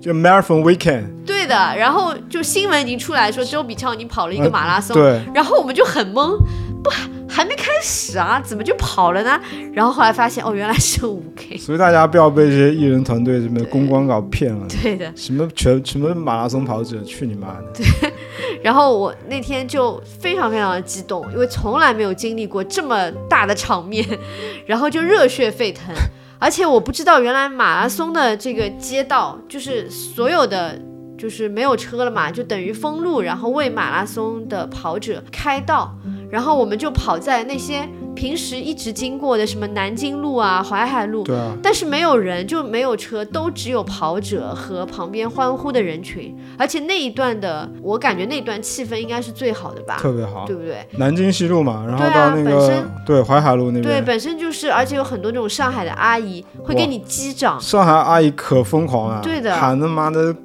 [0.02, 1.06] 就 marathon weekend。
[1.26, 6.38] 对的，然后就新闻已经出来说周笔畅已经跑了一个马拉松，对，然后我们就很懵，
[6.84, 6.90] 不。
[7.34, 9.40] 还没开始啊，怎么就跑了呢？
[9.72, 11.56] 然后后来发现，哦，原来是五 K。
[11.56, 14.68] 所以大家不要被这些艺人团队什么公关稿骗了。
[14.84, 15.10] 对的。
[15.16, 17.64] 什么全什么马拉松跑者，去你妈的！
[17.74, 18.12] 对。
[18.62, 24.06] 然后我那天就非常非常的激动，因为从来没有经历过这么大的场面，
[24.68, 25.96] 然后就热血沸腾。
[26.42, 30.76] 而且我不知道，原来马拉松的这个街道就是所有的
[31.16, 35.96] 就是没有车了嘛，就等于封路，然后为马拉松的跑者开道。
[36.32, 46.38] 然后我们就跑在那些平时一直经过的什么南京路啊、淮海路，对啊，但是没有人，就没有车，都只有跑者和旁边欢呼的人群。
[46.58, 50.46] 而且那一段的，我感觉那段气氛应该是最好的吧，特别好。
[50.46, 50.86] 对不对？
[50.98, 57.60] 南京西路嘛，然后对啊到那个本身对淮海路那边对，本身就是，而且有很多那种上海的阿姨会给你击掌。
[57.60, 60.36] 上海阿姨可疯狂了，对的喊他妈的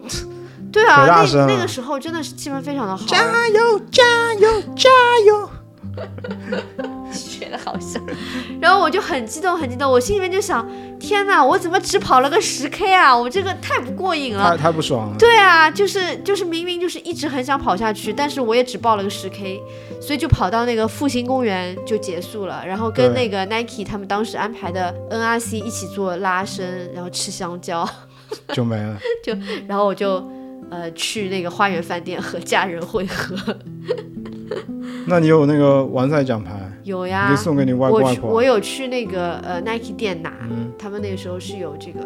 [0.73, 4.03] 对啊，那那个时候真的是气氛非常的好，加油加
[4.35, 4.91] 油加
[5.27, 5.51] 油！
[7.13, 8.01] 觉得好笑。
[8.61, 10.67] 然后我就很激动，很激动，我心里面就想：
[10.99, 13.17] 天哪，我怎么只跑了个十 K 啊？
[13.17, 14.67] 我这个太不过瘾了太。
[14.67, 15.17] 太不爽了。
[15.19, 19.61] 对啊，就是就是明明就是一直很想跑下去，但是我也只报了个十 K，
[20.01, 27.89] 所以就跑到那个复兴公园就结束了，然后跟那个 Nike 他们当时安排的 NRC 一起做拉伸，然后吃香蕉，
[28.53, 28.99] 就没了。
[29.25, 29.33] 就
[29.69, 30.29] 然后我就
[30.71, 33.37] 呃去那个花园饭店和家人会合。
[35.07, 38.15] 那你有那个完赛奖牌，你有呀就，送给你外我外婆。
[38.15, 42.01] 去我有去那个呃 Nike 店拿，嗯他们那个时候是有这个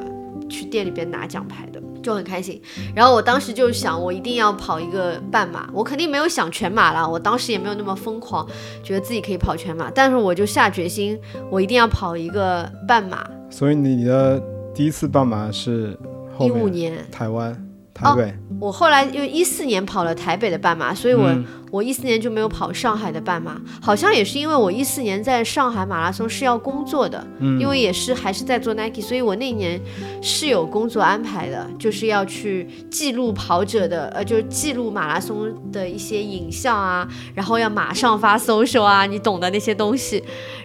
[0.48, 2.60] 去店里边拿奖牌的，就很开心。
[2.94, 8.46] 然后我当时就想，我一定要跑一个半马，我肯定没有想全马啦，我当时也没有那么疯狂，
[8.82, 11.18] 觉得自己可以跑全马，但是我就下决心，
[11.50, 13.28] 我一定要跑一个半马。
[13.50, 14.42] 所以你的
[14.74, 15.94] 第一次半马是
[16.36, 17.54] 后一五年，台湾
[18.01, 21.44] 台北，我后来因为一四年跑了台北的半马，所以我、嗯。
[21.70, 27.61] 我一四年就没有跑上海的半马，好像也是因为我一四年在上海马拉松是要工作的，嗯。
[27.61, 29.80] 因为也是还是在做 Nike，所以我那一年
[30.20, 40.20] 是有工作安排的，就是要去记录跑者的，呃，就是记录马拉松的一些影像啊，然后要马上发 social 啊，你懂的那些东西，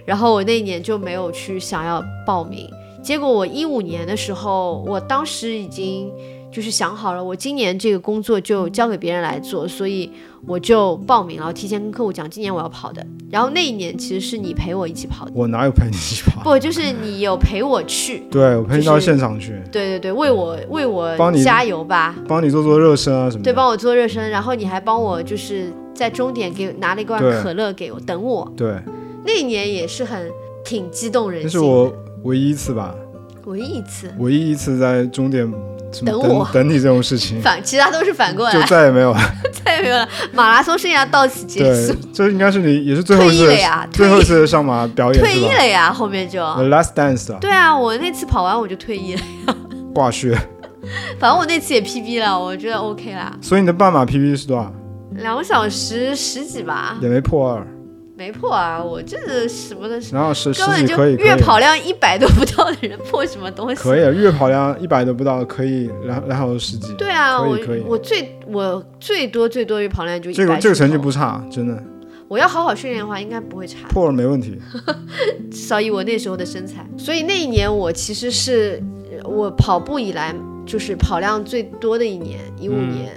[0.05, 2.67] 然后我那一年就没有去想要报名，
[3.03, 6.11] 结果我一五年的时候，我当时已经。
[6.55, 10.09] 就是想好了，我今年这个工作就交给别人来做，所以
[10.47, 13.05] 我就报名了，提前跟客户讲，今年我要跑的。
[13.29, 16.41] 然后那一年其实是你陪我一起跑的，我哪有陪你一起跑？
[16.45, 28.79] 不，就是你有陪我去， 对我陪你到现场去，对对对，为我为我帮你加油吧，帮你做做热身啊什么对，帮我做热身，然后你还帮我就是在终点给拿了一罐可乐给我等我，对，
[29.25, 30.31] 那一年也是很
[30.63, 31.93] 挺激动人心的，那是我
[32.23, 32.95] 唯一一次吧，
[33.45, 34.13] 唯一一次。
[34.19, 35.45] 唯一一次在终点
[35.91, 36.47] 什么等我。
[36.51, 38.53] 等你这种事情，反，其他都是反过来。
[38.53, 39.19] 就，再也没有了。
[39.63, 46.39] 再也没有了，马拉松生涯到此结对束，，这应该是你也是最后一次役了呀，最后一次上马表演退役了呀，后面就。
[46.53, 49.21] ？The Last Dance 啊，对啊，我那次跑完我就退役了，
[49.93, 50.37] 挂靴。
[51.19, 54.71] 反正我那次也 PB 了，我觉得 OK 啦，所以你的半马 PB 是多少？
[55.13, 57.65] 两个小时十几吧，也没破二，
[58.17, 63.81] 没破啊，我这个什么的，然后十十根本就几可以，月跑量一百都不到的人破什么东西？
[63.81, 66.93] 可以，月跑量一百都不到，可以，然后然后十几。
[66.93, 71.83] 对啊，我我最我最多最多月跑量就100这个这个成绩不差，真的
[72.29, 74.57] 我要好好训练的话，应该不会差，破了没问题。
[75.51, 76.87] 至 少以我那时候的身材。
[76.97, 80.33] 所以那一年我其实是呃我跑步以来
[80.65, 83.11] 就是跑量最多的一年，一五嗯年，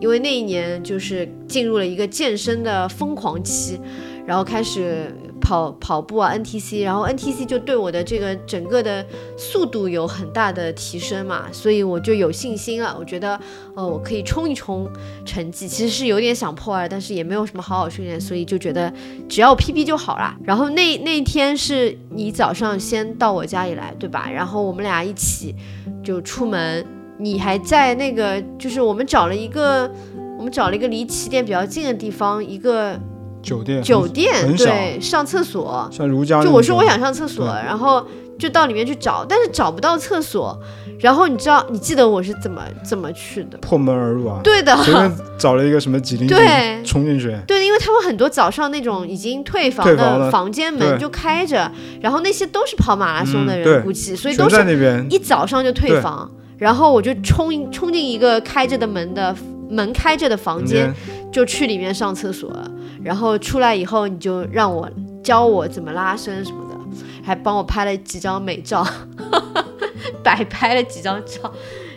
[0.00, 3.78] 因为那一年就是进入了一个健身的疯狂期，
[4.26, 9.04] 然后开始跑跑步啊 NTC，然后 NTC 就对我的这个整个的
[9.36, 13.38] 速度有很大的提升嘛，所以我就有信心了，我觉得
[13.74, 14.88] 呃我可以冲一冲
[15.26, 18.92] 成绩，其实是有点想破二，但是也没有什么好好训练，所以就觉得
[19.28, 20.34] 只要 PB 就好啦。
[20.42, 24.30] 然后那那天是你早上先到我家里来，对吧？
[24.30, 25.54] 然后我们俩一起
[26.02, 26.86] 就出门，
[27.18, 29.90] 你还在那个，就是我们找了一个，
[30.38, 32.98] 我们找了一个离起点比较近的地方，一个
[33.44, 35.88] 酒店酒店，对，上厕所。
[35.92, 38.04] 像如家，就我说我想上厕所，然后
[38.38, 40.58] 就到里面去找，但是找不到厕所。
[41.00, 43.58] 然后你知道，你记得我是怎么怎么去的？
[43.58, 51.70] 破门而入啊，对的，随便找了一个什么几零对冲进去，对，因为他们很多早上那种已经退房的房间门就开着，
[52.00, 55.06] 然后那些都是跑马拉松的人，嗯估计所以都是在那边。
[55.10, 59.34] 一早上就退房，然后我就冲冲进一个开着的门的
[59.74, 60.92] 门开着的房间，
[61.32, 62.50] 就去里面上厕所，
[63.02, 64.88] 然后出来以后你就让我
[65.22, 66.78] 教我怎么拉伸什么的，
[67.24, 68.86] 还帮我拍了几张美照，
[70.22, 71.52] 摆拍了几张照。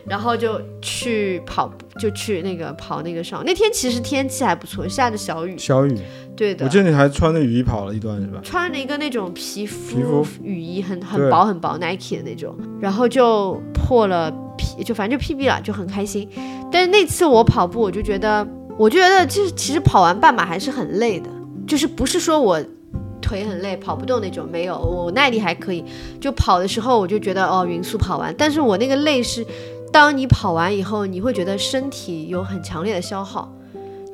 [0.09, 1.69] 然后就去跑，
[1.99, 3.43] 就去那个跑那个上。
[3.45, 5.57] 那天其实天气还不错，下着小雨。
[5.57, 5.99] 小雨，
[6.38, 8.39] 对的我，记得你还穿着雨衣跑了一段是吧？
[8.43, 16.29] 穿了一个那种皮肤雨衣很，很对薄很薄 Nike 的那种，然后就破了皮就反正就 PB 了，就很开心。
[16.71, 21.29] 但是那次我跑步，我就觉得，我觉得就是其实跑完半马还是很累的，
[21.65, 22.63] 就是不是说我
[23.19, 25.83] 腿很累跑不动那种，没有，我耐力还可以。
[26.21, 29.43] 就跑的时候我就觉得哦匀速跑完，但是我那个累是，
[29.91, 33.51] 当你跑完以后，你会觉得身体有很强烈的消耗。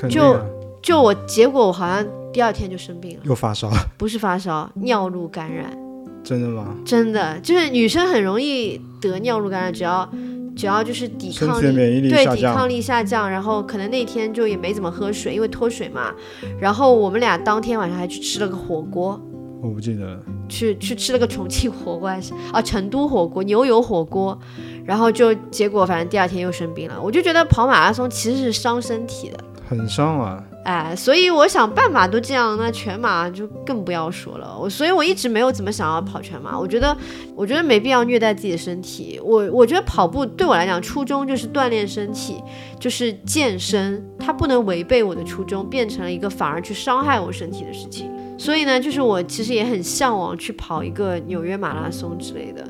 [0.10, 0.38] 就
[0.84, 5.76] 就我结果我好像第二天就生病了，又发烧，不是发烧，尿路感染。
[6.24, 6.76] 真的吗？
[6.86, 10.08] 真的，就是女生很容易得尿路感染，只要
[10.56, 16.14] 只要就是抵抗力对，抵抗力下降，然后可能那天就也没怎么喝水，因为脱水嘛。
[16.60, 19.22] 然后我们俩当天晚上还去吃了个火锅，
[19.62, 20.20] 我不记得了。
[20.50, 24.38] 去去吃了个重庆火锅还是啊成都火锅牛油火锅，
[24.86, 27.02] 然后就结果反正第二天又生病了。
[27.02, 29.38] 我就觉得跑马拉松其实是伤身体的，
[29.76, 30.44] 很伤啊。
[30.66, 34.58] 哎，所以我想半马都这样，那全马就更不要说了。
[34.58, 36.58] 我所以，我一直没有怎么想要跑全马。
[36.58, 36.96] 我觉得，
[37.36, 39.20] 我觉得没必要虐待自己的身体。
[39.22, 42.42] 我我觉得跑步对我来讲，初衷就是锻炼身体，
[42.80, 48.10] 就是健身，它不能违背我的初衷，变成了一个反而去伤害我身体的事情。
[48.38, 52.66] 所以呢，就是我其实也很向往去跑一个纽约马拉松之类的，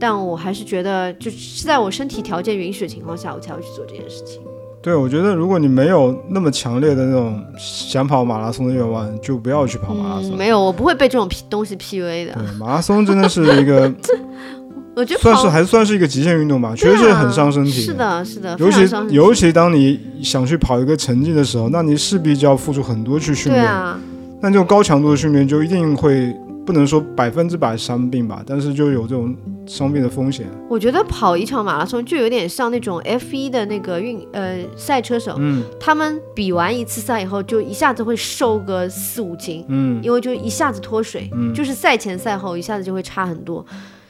[0.00, 4.42] 但我还是觉得，就是在我身体条件允许的情况下，我才会去做这件事情。
[4.82, 10.34] 对，我觉得如果你没有那么强烈的那种想跑马拉松的愿望，就不要去跑马拉松。
[10.34, 12.32] 嗯，没有，我不会被这种东西 PUA 的。
[12.32, 13.92] 对，马拉松真的是一个，
[14.96, 17.72] 我觉得算是还算是一个极限运动吧，确实很伤身体。
[17.72, 17.92] 是。
[17.92, 23.62] 的，是的，尤其尤其当你想去跑一个成绩的时候，那你势必就要付出很多去训练。
[23.62, 24.00] 对啊，
[24.40, 26.34] 那这种高强度的训练就一定会
[26.70, 30.46] 不能说百分之百伤病吧，但是就有这种伤病的风险。
[30.68, 43.66] 我觉得跑一场马拉松就有点像那种 F 一的那个运呃赛车手，嗯他们比完一次赛以后就一下子会瘦个四五斤，嗯，因为就一下子脱水，嗯就是赛前赛后一下子就会差很多，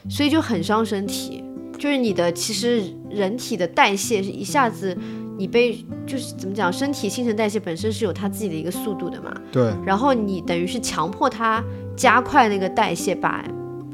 [0.07, 1.43] 所以就很伤身体。
[1.79, 4.95] 就是你的其实人体的代谢是一下子
[5.41, 11.63] 你被就是怎么讲，身体新陈代谢本身是有它自己的一个速度的嘛，对，然后你等于是强迫它
[11.95, 13.43] 加快那个代谢，把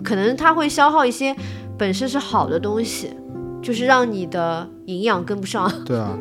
[0.03, 1.33] 可能它会消耗一些
[1.77, 3.11] 本身是好的东西，
[3.61, 5.71] 就是让你的营养跟不上。
[5.87, 6.17] 对啊，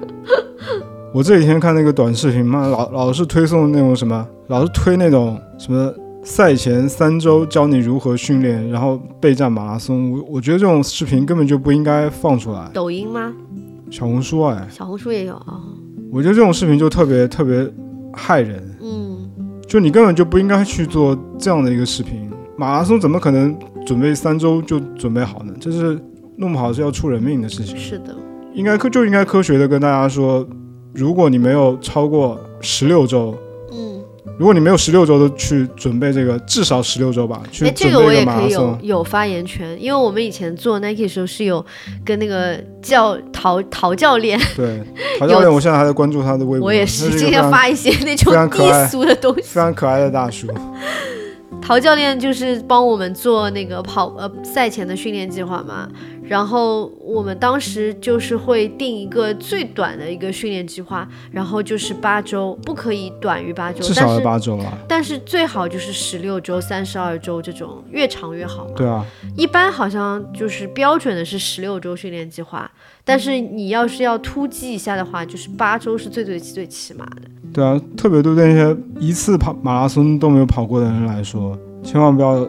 [1.12, 10.12] 我这几天看那个短视频嘛，老老是推送那种什么，老是推那种什么赛前三周教你如何训练，然后备战马拉松。
[10.12, 12.70] 我我觉得这种视频根本就不应该放出来。
[12.72, 13.34] 抖音吗？
[13.90, 15.60] 小红书哎，小红书也有啊、
[16.10, 17.68] 我觉得这种视频就特别特别
[18.12, 19.30] 害人，嗯，
[19.66, 22.30] 就你根本就不应该去做这样的一个视频。
[22.56, 23.56] 马拉松怎么可能
[23.86, 25.52] 准备三周就准备好呢？
[25.60, 26.00] 这是
[26.36, 27.76] 弄不好是要出人命的事情。
[27.76, 28.16] 是的，
[28.54, 30.46] 应该科就应该科学的跟大家说，
[30.94, 33.38] 如果你没有超过十六周，嗯，
[34.38, 38.78] 如果你没有十六周的去准备这个，至少十六周吧，去哎，这个我也可以有。
[38.82, 41.64] 有发言权，因为我们以前做 Nike 的时候是有
[42.04, 44.82] 跟那个教陶陶 教练，对，
[45.18, 49.42] 陶教练，我现在还在关注他的微博，我也是今天是一个非常发一些那种低爱俗的东西。
[49.42, 50.46] 非常可爱的大叔。
[51.62, 55.88] 陶教练就是帮我们做那个跑呃赛前的训练计划嘛，
[56.28, 64.76] 然后我们当时就是会定一个最短的一个训练计划，然后就是八周，不可以短于八周，至少是八周啊。
[64.88, 68.72] 但是最好就是十六周、三十二周这种，越长越好嘛。
[68.76, 69.04] 对啊，
[69.36, 72.70] 一般好像就是标准的是十六周训练计划，
[73.04, 77.22] 但是你要是要突击一下的话，就是八周是最最最起码的。
[77.52, 82.46] 对啊，特别对那些一次跑马拉松都没有跑过的人来说，千万不要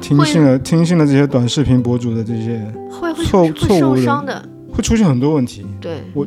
[0.00, 2.60] 听信了听信了这些短视频博主的这些，
[2.90, 5.66] 会会错会受错误的伤的，会出现很多问题。
[5.80, 6.26] 对，我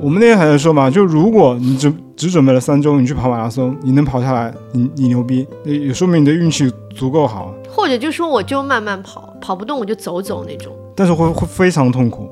[0.00, 10.72] 我们那天还在说嘛，就如果你只只准备了三周，你去跑马拉松，你能跑下来，你你牛逼，也说明你的运气足够好，或者就说我就慢慢跑，跑不动我就走走那种。
[10.94, 12.28] 但是会会非常痛苦。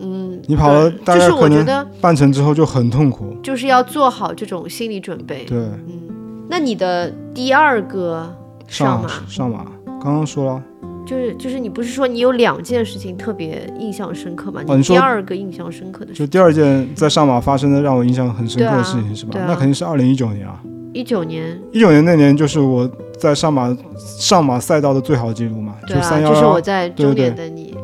[0.00, 3.36] 嗯，你跑了对就是大概可能我觉得半程之后就很痛苦。
[3.42, 5.44] 就是要做好这种心理准备。
[5.44, 6.02] 对，嗯，
[6.48, 8.34] 那你的第二个
[8.66, 9.66] 上上马，上马，
[10.02, 10.62] 刚刚说了，
[11.06, 14.62] 就是就是你不是说你有两件事情特别印象深刻吗？
[14.66, 19.38] 哦你说第二个印象深刻的就是第二件在上马发生的让我印象很深刻的事情是吧？
[19.38, 20.60] 啊那肯定是二零一九年啊。
[20.92, 27.74] 一九年，一九年那年就是我在上马上马赛道的最好记录嘛，对啊，三幺就是我，在终点对等你。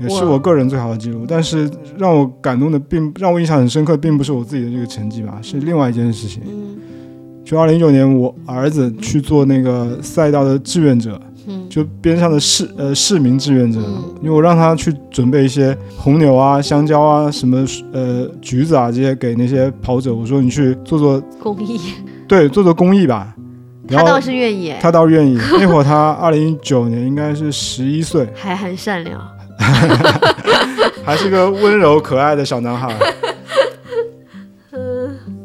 [0.00, 1.24] 也是我我个人最好的记录。
[1.26, 6.42] 但是让我感动的并让我印象很深刻，并不是我自己的这个成绩吧，是另外一件事情。
[6.46, 6.60] 嗯
[7.44, 11.31] 就二零一九年，我儿子去做那个赛道的志愿者，嗯
[11.68, 21.80] 就边上的市呃市民志愿者，嗯因为我让他去准备一些红牛啊、香蕉啊、什么呃橘子啊这些给那些跑者，我说你去做做公益，
[22.28, 23.34] 对做做公益吧。
[23.88, 29.20] 他倒是愿意，他倒是愿意， 那会儿他二零一九年应该是十一岁，还很善良。
[31.04, 32.94] 还是个温柔可爱的小男孩。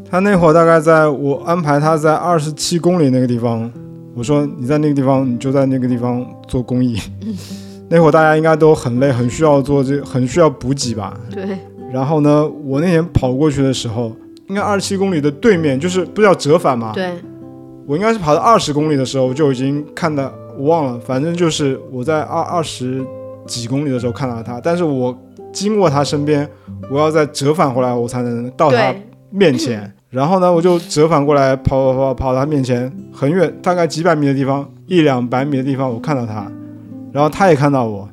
[0.10, 3.70] 他那会儿大概在我安排他在二十七公里那个地方，
[4.18, 7.00] 我说你在那个地方，你就在那个地方做公益。
[7.88, 11.16] 那会儿大家应该都很累，很需要做这，很需要补给吧。
[11.32, 11.58] 对，
[11.94, 14.12] 然后呢，我那天跑过去的时候，
[14.48, 16.92] 应该二十七公里的对面就是不是要折返吗？
[16.96, 17.12] 对，
[17.86, 23.06] 我应该是跑到二十公里的时候就已经看到，我忘了，反正就是我在二二十
[23.46, 25.16] 几公里的时候看到他，但是我
[25.54, 26.50] 经过他身边，
[26.90, 28.94] 我要再折返回来，我才能到他，
[29.30, 29.94] 面前。
[30.10, 36.50] 然后呢，我就折返过来，跑跑跑跑到他面前，很远，大概几百米的地方，一两百米的地方，我看到他，
[37.12, 38.08] 然后他也看到我。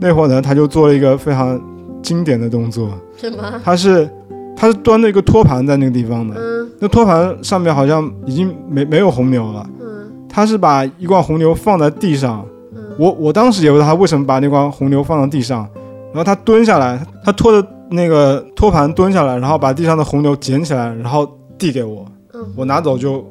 [0.00, 1.60] 那会儿呢，他就做了一个非常
[2.02, 3.60] 经典的动作，什么？
[3.62, 4.08] 他是
[4.56, 12.42] 他是端着一个托盘在那个地方的，嗯那托盘上面好像已经没没有红牛了，嗯他是把一罐红牛放在地上，
[12.74, 15.68] 嗯，我我当时也不知道他为什么把那罐红牛放到地上，
[16.12, 21.28] 然后他蹲下来，他拖着那个托盘蹲下来，然后把地上的红牛捡起来，然后
[21.58, 22.46] 递给我，嗯。
[22.56, 23.24] 我拿走就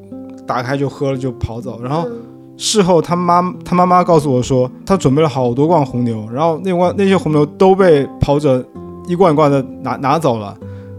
[0.46, 2.18] 打开就喝了就跑走，然后嗯。
[2.58, 8.62] 事后他妈他妈妈告诉我说，他准备了好多罐红牛，然后那罐那些红牛都被跑者
[9.08, 10.54] 一罐一罐的拿拿走了。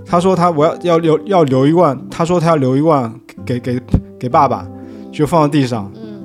[0.07, 3.13] 他说他我要要留要留一罐，他说他要留一罐
[3.45, 3.79] 给给
[4.19, 4.67] 给爸爸，
[5.13, 5.93] 就放到地上。
[5.95, 6.23] 嗯，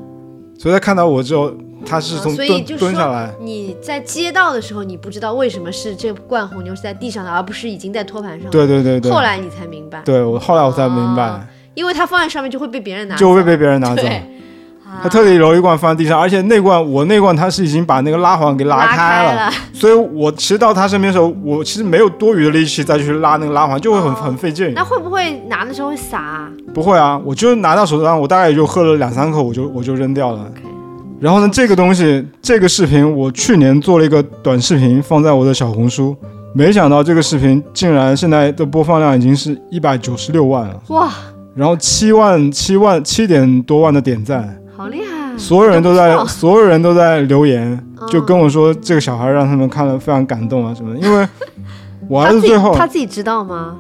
[0.58, 1.52] 所以他看到我之后，
[1.86, 8.50] 他是啊从蹲、所以就说蹲下来，你在接到的时候，你不知道为什么是这罐红牛是在地上的，而不是已经在托盘上。
[8.50, 11.40] 对对对对，后来你才明白，对我后来我才明白，哦
[11.76, 14.02] 因为它放在上面就会被别人拿走，就会被别人拿走。
[14.02, 14.22] 对。
[15.04, 24.74] 他特地留一罐放在地上，而且那罐我那罐他是已经把那个拉环给拉开了，所以我其实到他身边的时候，我其实没有多余的力气再去拉那个拉环，就会很、哦很费劲。
[24.74, 26.50] 那会不会拿的时候会洒啊？
[26.74, 30.50] 不会啊，我就拿到手上，我大概也就喝了两三口，我就我就扔掉了。
[31.20, 36.16] 然后呢，这个东西，这个视频我去年做了一个短视频放在我的小红书，
[36.54, 41.12] 没想到这个视频竟然现在的播放量已经是一百九十六万了，哇，
[41.56, 45.38] 然后七万七万七点多万的点赞，好厉害！
[45.38, 51.28] 所有人都在所有人都在留言，就嗯跟我说这个小孩让他们看了非常感动啊什么的，因为
[52.10, 53.76] 我儿子最后他自己知道吗？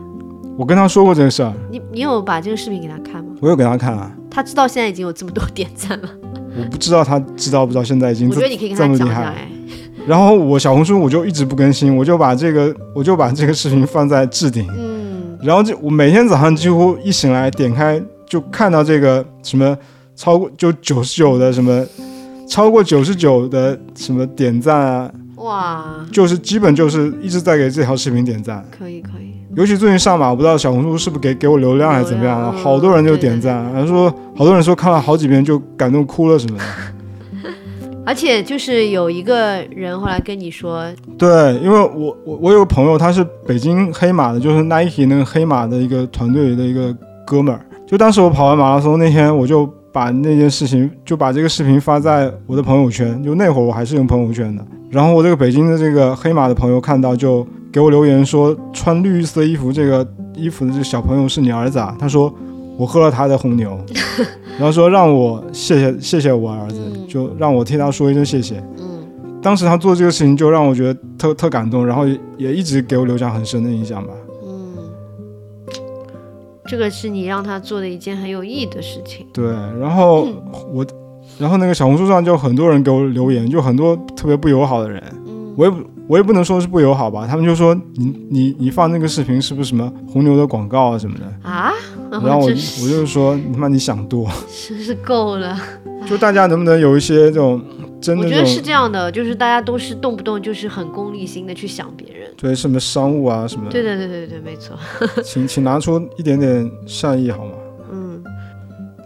[0.58, 3.32] 我跟他说过这个事儿，你你有把这个视频给他看吗？
[3.42, 4.10] 我有给他看啊。
[4.32, 6.10] 他知道现在已经有这么多点赞了，
[6.58, 9.34] 我不知道他知道不知道，现在已经这我觉得你可以跟这么厉害他讲讲。
[9.34, 9.48] 哎，
[10.08, 19.78] 然后我小红书我就一直不更新，我就把这个我就把这个视频放在置顶，嗯，然后就我每天早上几乎一醒来点开就看到这个什么
[20.16, 21.86] 超过就九十九的什么
[22.48, 28.64] 超过九十九的什么点赞啊，哇，就是基本就是一直在给这条视频点赞。
[28.72, 36.64] 可以可以，尤其最近上马，我不知道小红书是不是给给我流量还是怎么样，好多人就点赞，然后说好多人说看了好几遍就感动哭了什么的。
[38.06, 40.86] 而且就是有一个人后来跟你说，
[41.18, 46.94] 对，因为我我我有个朋友，他是北京黑马的，就是 Nike 那个黑马的一个团队的一个
[47.26, 47.66] 哥们儿。
[47.88, 53.24] 就当时我跑完马拉松那天，我就把那件事情，就把这个视频发在我的朋友圈。
[53.24, 54.64] 就那会儿我还是用朋友圈的。
[54.96, 61.94] 然后我这个北京的这个黑马的朋友看到，就给我留言说，穿绿色衣服这个衣服的这个小朋友是你儿子啊？
[62.00, 62.34] 他说
[62.78, 63.78] 我喝了他的红牛，
[64.58, 68.64] 然后说让我谢谢谢谢我儿子，嗯就让我替他说一声谢谢。
[68.78, 69.06] 嗯，
[69.42, 74.14] 当时他做这个事情就让我觉得特特感动，然后也也一直给我留下很深的印象吧。
[74.46, 74.78] 嗯，
[76.68, 79.28] 这个是你让他做的一件很有意义的事情。
[79.34, 80.30] 对，然后
[80.74, 80.86] 我，
[81.40, 85.78] 然后那个小红书上就很多人给我留言，就很多特别不友好的人，嗯，我也不
[86.08, 91.72] 我也不能说是不友好吧，他们就说你你你放那个视频是不是什么红牛的广告啊什么的，啊，
[92.12, 94.30] 然后我 真我就是说他妈你想多，
[94.70, 95.58] 真是够了。
[96.08, 97.60] 就大家能不能有一些这种
[98.00, 102.30] 真的我觉得是这样的，就是大家都是动不动就是很功利心的去想别人。
[102.38, 104.78] 对什么商务啊什么对，对对对对，没错。
[105.24, 107.54] 请请拿出一点点善意好吗？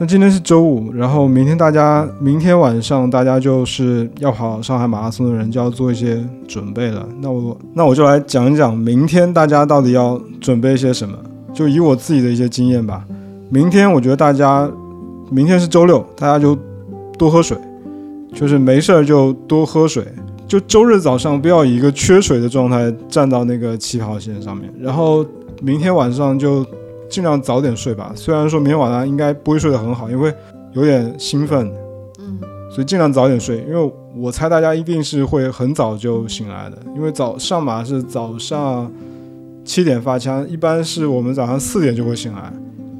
[0.01, 7.05] 那今天是周五，然后明天大家明天晚上大家就是要跑上海马拉松的人就要做一些准备了。
[7.19, 11.17] 那我那我就来讲一讲明天大家到底要准备些什么，
[11.53, 13.03] 就以我自己的一些经验吧。
[13.49, 14.71] 明天我觉得大家
[15.29, 16.57] 明天是周六，大家就
[17.17, 17.57] 多喝水，
[18.33, 20.05] 就是没事儿就多喝水。
[20.47, 25.25] 就周日早上不要以一个缺水的状态站到那个起跑线上面，然后
[25.61, 26.65] 明天晚上就
[27.09, 28.11] 尽量早点睡吧。
[28.15, 30.33] 虽然说明天晚上应该不会睡得很好，因为
[30.73, 31.71] 有点兴奋，
[32.19, 32.39] 嗯，
[32.71, 33.57] 所以尽量早点睡。
[33.67, 38.91] 因为我猜大家一定是会很早就醒来的，因为早上马是早上
[39.65, 42.53] 七点发枪，一般是我们早上四点就会醒来，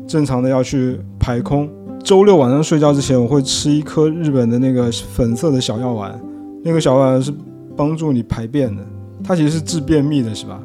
[0.08, 1.70] 正常的要去排空。
[2.04, 6.20] 周六晚上睡觉之前，我会吃一颗日本的那个粉色的小药丸，
[6.64, 7.34] 那个小药丸是
[7.76, 8.82] 帮助你排便的，
[9.24, 10.60] 它其实是治便秘的，是吧？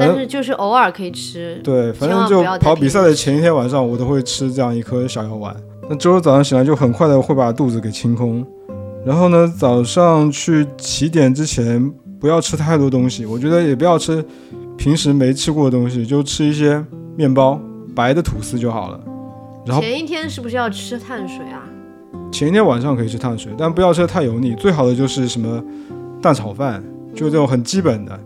[0.00, 1.60] 但是就是偶尔可以吃。
[1.62, 5.54] 对，反正就跑比赛的前一天晚上，我都会吃这样一颗小药丸。
[5.88, 8.46] 那周日早上醒来就很快的会把肚子给清空，
[9.04, 14.24] 然后呢，早上去起点之前不要吃太多东西，我觉得也不要吃
[14.76, 16.84] 平时没吃过的东西，就吃一些
[17.16, 17.60] 面包、
[17.94, 19.00] 白的吐司就好了。
[19.66, 21.62] 然后前一天是不是要吃碳水啊？
[22.32, 24.54] 前一天晚上可以吃碳水，但不要吃得太油腻。
[24.54, 25.62] 最好的就是什么
[26.22, 26.82] 蛋炒饭，
[27.14, 28.18] 就这种很基本的，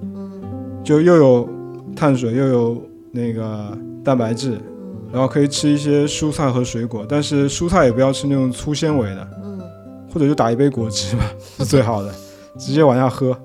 [0.84, 1.48] 就又有
[1.94, 4.58] 碳水又有那个蛋白质，
[5.12, 9.60] 然后可以吃一些蔬菜和水果，但是蔬菜也不要吃那种粗纤维的，嗯
[10.12, 11.24] 或者就打一杯果汁吧，
[11.58, 12.12] 是最好的，
[12.58, 13.36] 直接往下喝。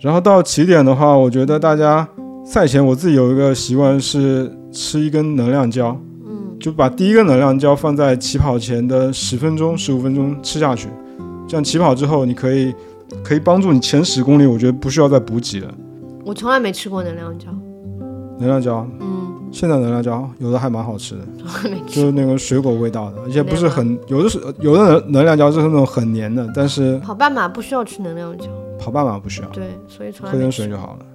[0.00, 2.06] 然后到起点的话，我觉得大家
[2.44, 5.96] 赛前我自己有一个习惯是吃一根能量胶。
[6.26, 10.88] 嗯就把第一个能量胶放在起跑前的十分钟、十五分钟吃下去，
[11.46, 12.74] 这样起跑之后，你可以
[13.22, 15.74] 可以帮助你前十公里，我觉得不需要再补给了。
[16.24, 17.48] 我从来没吃过能量胶。
[18.38, 21.20] 能量胶，嗯，现在能量胶有的还蛮好吃的。
[21.86, 28.46] 就是那个水果味道的，而且不是很有的是有的能能量胶就是那种很黏的，但是跑半马不需要吃能量胶。
[28.78, 31.06] 跑半马不需要，对，所以从来喝点水就好了。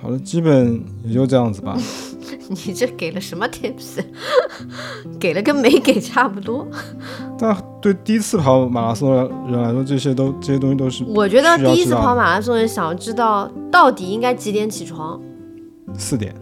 [0.00, 1.76] 好了，基本也就这样子吧。
[2.48, 3.98] 你这给了什么 tips？
[5.18, 6.66] 给了跟没给差不多。
[7.38, 15.20] 但对第一次跑马拉松的人来说，这些都这些东西都是我觉得第一次跑马拉松的人想要知道到底应该几点起床，
[15.96, 16.32] 四点。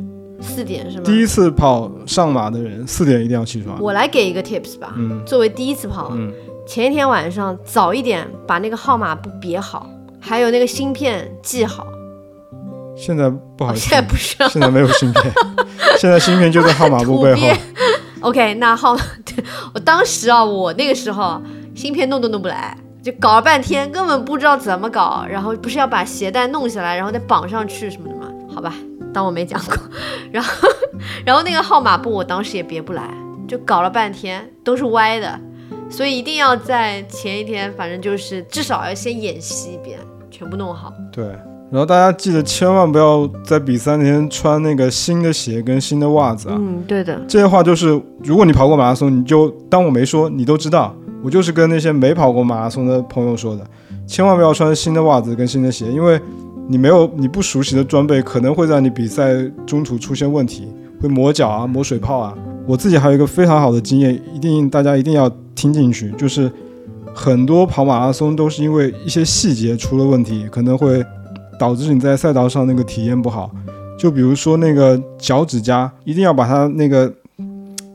[0.44, 1.02] 四点是吗？
[1.04, 3.80] 第一次跑上马的人，四点一定要起床。
[3.80, 4.92] 我来给一个 tips 吧。
[4.96, 6.32] 嗯作为第一次跑，嗯，
[6.66, 9.88] 前一天晚上早一点把那个号码布别好，
[10.20, 11.86] 还有那个芯片记好。
[12.96, 15.32] 现在不好哦，意思，现在不需要现在没有芯片，
[15.98, 17.48] 现在芯片就在号码布背后。
[18.20, 19.44] OK，那号，对
[19.74, 21.42] 我当时啊，我那个时候
[21.74, 25.26] 芯片弄都弄不来，就搞了半天，根本不知道怎么搞。
[25.28, 28.32] 然后不是要把鞋带弄下来，然后再绑上去什么的吗？
[28.54, 28.72] 好吧，
[29.14, 29.74] 当我没讲过。
[30.30, 30.68] 然后，
[31.24, 33.08] 然后那个号码布我当时也别不来，
[33.48, 35.40] 就搞了半天都是歪的，
[35.88, 39.98] 所以一定要在前一天，反正就是至少要先演习一遍，
[40.30, 40.92] 全部弄好。
[41.12, 41.24] 对，
[41.70, 46.56] 然后大家记得千万不要在比赛那天穿那个新的鞋跟新的袜子啊。
[46.58, 47.20] 嗯，对的。
[47.28, 50.94] 这些话就是，如果你跑过马拉松，你就当我没说，你都知道。
[51.22, 53.66] 我就是跟那些没跑过马拉松的朋友说的，
[54.06, 56.20] 千万不要穿新的袜子跟新的鞋，因为
[56.66, 59.34] 你没有你不熟悉的装备，可能会在你比赛
[59.66, 60.66] 中途出现问题，
[61.00, 62.34] 会磨脚啊、磨水泡啊。
[62.66, 66.50] 我自己还有一个非常好的经验，一定大家一定要听进去，就是
[67.14, 71.04] 很多跑马拉松都是因为一些细节出了问题，可能会
[71.58, 73.50] 导致你在赛道上那个体验不好。
[73.98, 77.12] 就比如说那个脚趾甲，一定要把它那个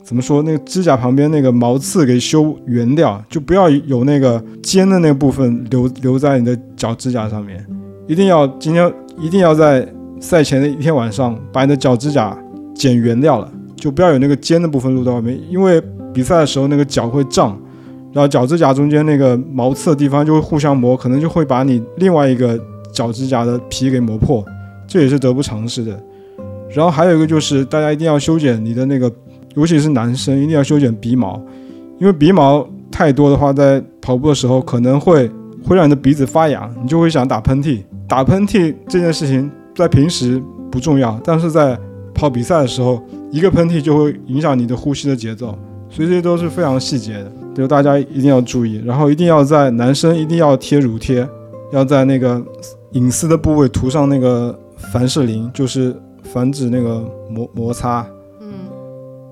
[0.03, 7.65] 怎么说，那个指甲旁边那个毛刺给修圆掉，就不要有那个尖的那部分留留在你的脚指甲上面。
[8.09, 9.87] 一定要今天一定要在
[10.19, 12.35] 赛前的一天晚上把你的脚指甲
[12.73, 15.79] 剪圆掉了，就不要有那个尖的部分露在外面，因为
[16.11, 17.55] 比赛的时候那个脚会胀，
[18.11, 22.59] 然后脚指甲中间那个毛刺的地方就会互相磨，可能就会把你另外一个
[22.91, 24.43] 脚指甲的皮给磨破，
[24.87, 25.91] 这也是得不偿失的。
[26.71, 29.11] 然后还有一个就是大家一定要修剪你的那个，
[29.55, 31.39] 尤其是男生一定要修剪鼻毛，
[31.99, 35.29] 因为鼻毛太多的话，在跑步的时候可能会
[35.63, 37.83] 会让你的鼻子发痒，你就会想打喷嚏。
[38.07, 40.41] 打喷嚏这件事情在平时
[40.71, 41.77] 不重要，但是在
[42.13, 45.57] 跑比赛的时候，一个喷嚏就会影响你的呼吸的节奏，
[45.89, 48.81] 所以这些都是非常细节的，就大家一定要注意。
[48.83, 51.27] 然后一定要在男生一定要贴乳贴，
[51.71, 52.43] 要在那个
[52.91, 54.57] 隐私的部位涂上那个
[54.91, 58.05] 凡士林，就是防止那个摩摩擦，
[58.41, 58.49] 嗯，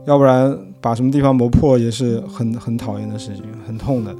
[0.05, 4.15] 要不然把什么地方磨破也是很很讨厌的事情，很痛的。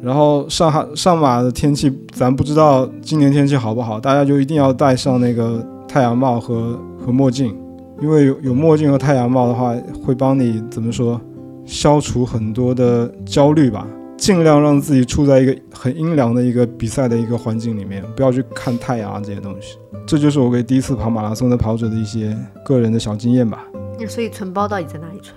[0.00, 7.56] 然后上海上马的天气，咱不知道今年天气好不好，大家就一定要戴上那个太阳帽和和墨镜，
[8.00, 11.20] 因为有有墨镜和太阳帽的话，会帮你怎么说，
[11.64, 19.76] 消除很多的焦虑吧，尽量让自己处在一个很阴凉的一个比赛的一个环境里面，不要去看太阳啊这些东西。
[20.06, 23.64] 这就是我给第一次跑马拉松的跑者的一些个人的小经验吧。
[23.98, 25.34] 那所以存包到底在哪里存？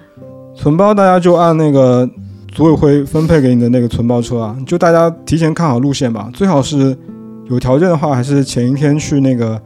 [0.53, 2.07] 存包大家就按那个
[2.51, 6.95] 组委会分配给你的那个存包车啊，就大家提前看好路线吧，最好是
[7.49, 9.59] 有条件的话，还是前一天去那个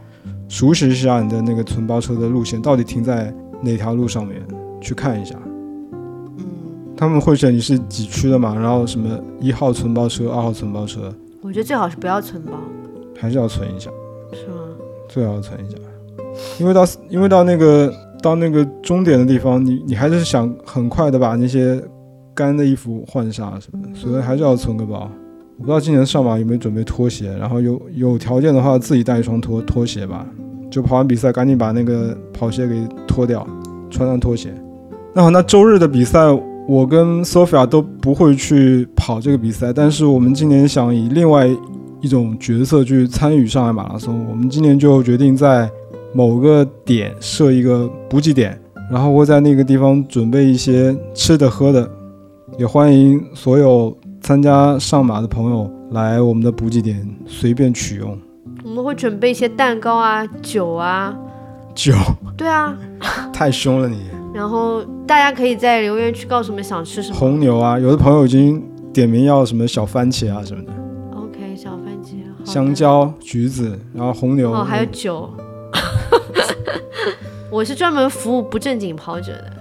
[0.48, 4.40] 熟悉一下你的那个存包车的路线，到底停在哪条路上面
[4.80, 5.36] 去看一下。
[6.38, 6.46] 嗯，
[6.96, 12.52] 他们会选你是几区的嘛，然后什么一号存包车、二号存包车，我觉得最好是不要存包，
[13.20, 13.90] 还是要存一下，
[14.32, 14.54] 是吗？
[15.10, 15.78] 最好要存一下，
[16.60, 17.92] 因为到因为到那个
[18.22, 21.82] 到那个终点的地方，你你还是想很快的把那些
[22.36, 25.10] 干的衣服换上什么的，所以还是要存个包。
[25.58, 30.28] 我不知道今年上马有没有准备拖鞋，然后有有条件的话自己带一双拖拖鞋吧，
[30.70, 33.48] 就跑完比赛赶紧把那个跑鞋给脱掉，
[33.90, 34.54] 穿上拖鞋。
[35.14, 36.20] 那好，那周日的比赛
[36.68, 41.48] 我跟 Sophia 都不会去跑这个比赛，但是我们今年想以另外
[42.02, 45.70] 一种角色去参与上海马拉松，我们今年就决定在
[46.14, 48.60] 某个点设一个补给点，
[48.92, 51.90] 然后会在那个地方准备一些吃的喝的，
[52.58, 58.18] 也欢迎所有参加上马的朋友来我们的补给点随便取用。
[58.64, 61.16] 我们会准备一些蛋糕啊、酒啊，
[61.76, 61.94] 酒
[62.38, 62.78] 对啊，
[63.34, 64.00] 太凶了你，
[64.34, 67.16] 然后大家可以在留言区告诉我们想吃什么。
[67.16, 68.64] 红牛啊，有的朋友已经
[68.94, 70.72] 点名要什么小番茄啊什么的
[71.16, 72.16] ，OK，小番茄，
[72.50, 75.30] 香蕉、橘子，然后红牛，哦，还有酒。
[77.52, 79.54] 我是专门服务不正经跑者的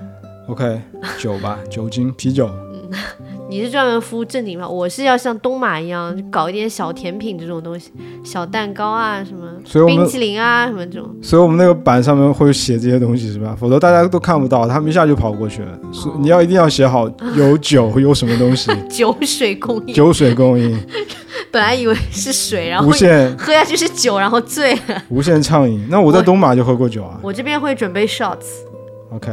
[0.48, 0.80] ，OK
[1.18, 2.48] 酒吧，酒精、啤酒。
[3.48, 7.92] 你是专门服务正经吗，我是要像东马一样搞一点小甜品这种东西，
[8.24, 11.08] 小蛋糕啊，什么冰淇淋啊，什么这种。
[11.22, 13.56] 所以我们那个板上面会写这些东西是吧？
[13.58, 15.78] 否则大家都看不到，他们一下就跑过去了。
[15.92, 20.78] 所以你要一定要写好有酒有什么东西， 酒水供应，酒水供应，
[21.52, 25.02] 本来以为是水，然后无限喝下去是酒，然后醉了。
[25.08, 25.86] 无限畅饮。
[25.90, 27.18] 那我在东马就喝过酒啊。
[27.22, 29.30] 我这边会准备 shots，OK，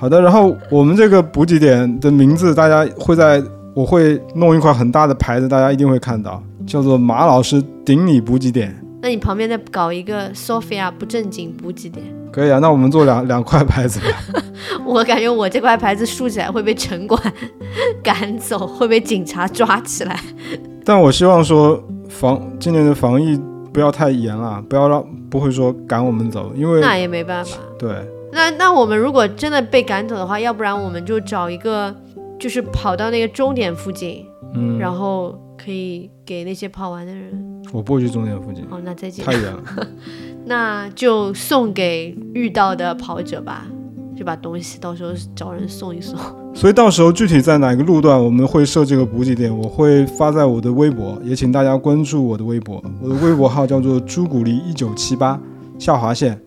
[0.00, 0.20] 好的。
[0.20, 3.42] 然后我们这个补给点的名字，大家会在
[3.74, 8.74] 我会弄一块很大的牌子，大家一定会看到，叫做马老师顶你补给点。
[9.02, 12.04] 那你旁边再搞一个 Sophia 不正经补给点。
[12.32, 14.06] 可以啊，那我们做两两块牌子吧。
[14.86, 17.20] 我感觉我这块牌子竖起来会被城管
[18.02, 20.18] 赶走，会被警察抓起来。
[20.84, 23.40] 但我希望说防今年的防疫
[23.72, 27.58] 不要太严了，不要让不会说赶我们走，因为那也没办法。
[27.78, 27.90] 对
[28.32, 31.94] 那那我们如果真的被赶走的话，要不然我们就找一个，
[32.38, 34.24] 就是跑到那个终点附近，
[34.54, 37.62] 嗯，然后可以给那些跑完的人。
[37.72, 39.32] 我不会去终点附近，哦，那再见太。
[39.32, 39.62] 远了。
[40.46, 43.66] 那就送给遇到的跑者吧，
[44.16, 46.18] 就把东西到时候找人送一送。
[46.52, 52.82] 所以到时候具体在哪个路段我们会设这个补给点，我会发在我的微博，也请大家关注我的微博。
[53.00, 55.40] 我的微博号叫做朱古力一九七八
[55.78, 56.40] 下划线，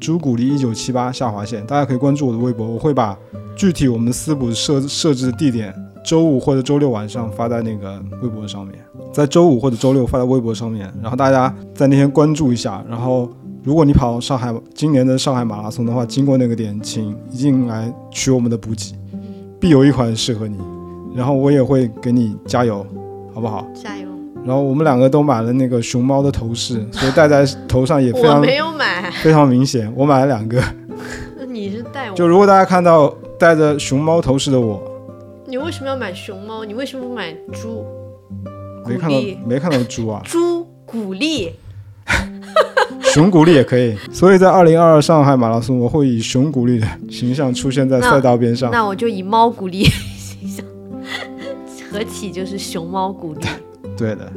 [0.00, 3.18] 朱古力一九七八下划线，大家可以关注我的微博，我会把
[3.56, 8.78] 具体我们私补设设置的地点，周五或者周六晚上发在那个微博上面，
[9.12, 13.28] 在周五或者周六发在微博上面，然后大家在那天关注一下，然后。
[13.64, 18.94] 如果你跑上海今年的上海马拉松的话，经过那个点，请一定来取我们的补给。
[19.60, 20.56] 必有一款适合你，
[21.14, 22.86] 然后我也会给你加油，
[23.34, 23.66] 好不好？
[23.74, 24.07] 加油！
[24.44, 29.92] 然后我们两个都买了那个熊猫的头饰， 所以戴在头上也非常我没有买，非常明显。
[29.94, 30.62] 我买了两个，
[31.48, 32.14] 你是带我。
[32.14, 34.82] 就如果大家看到戴着熊猫头饰的我，
[35.46, 36.64] 你为什么要买熊猫？
[36.64, 37.84] 你为什么不买猪？
[38.86, 39.16] 没看到
[39.46, 41.52] 没看到猪啊， 猪鼓励。
[43.02, 43.96] 熊鼓励也可以。
[44.12, 48.70] 所以在二零二二上海马拉松，我会以熊鼓励的形象出现在赛道边上。
[48.70, 50.64] 那我就以猫鼓励形象，
[51.90, 53.46] 合体就是熊猫鼓励，
[53.98, 54.30] 对的，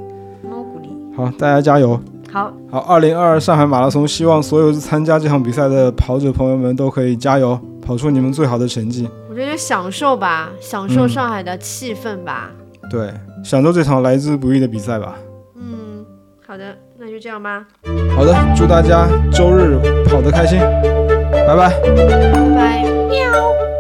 [0.44, 0.90] 猫鼓励。
[1.16, 2.00] 好，大家加油！
[2.32, 9.08] 好，好，二零二二上海马拉松，希望所有参加这场比赛的跑者朋友们都可以加油，跑出你们最好的成绩。
[9.30, 12.50] 我觉得就享受吧，享受嗯上海的气氛吧。
[12.90, 13.14] 对，
[13.44, 15.16] 享受这场来之不易的比赛吧。
[15.56, 16.06] 嗯，
[16.48, 17.66] 好的，那就这样吧，
[18.16, 19.78] 好的，祝大家周日
[20.10, 20.60] 跑得开心，
[21.32, 21.70] 拜拜。
[22.34, 22.84] 拜拜。
[23.10, 23.71] 喵。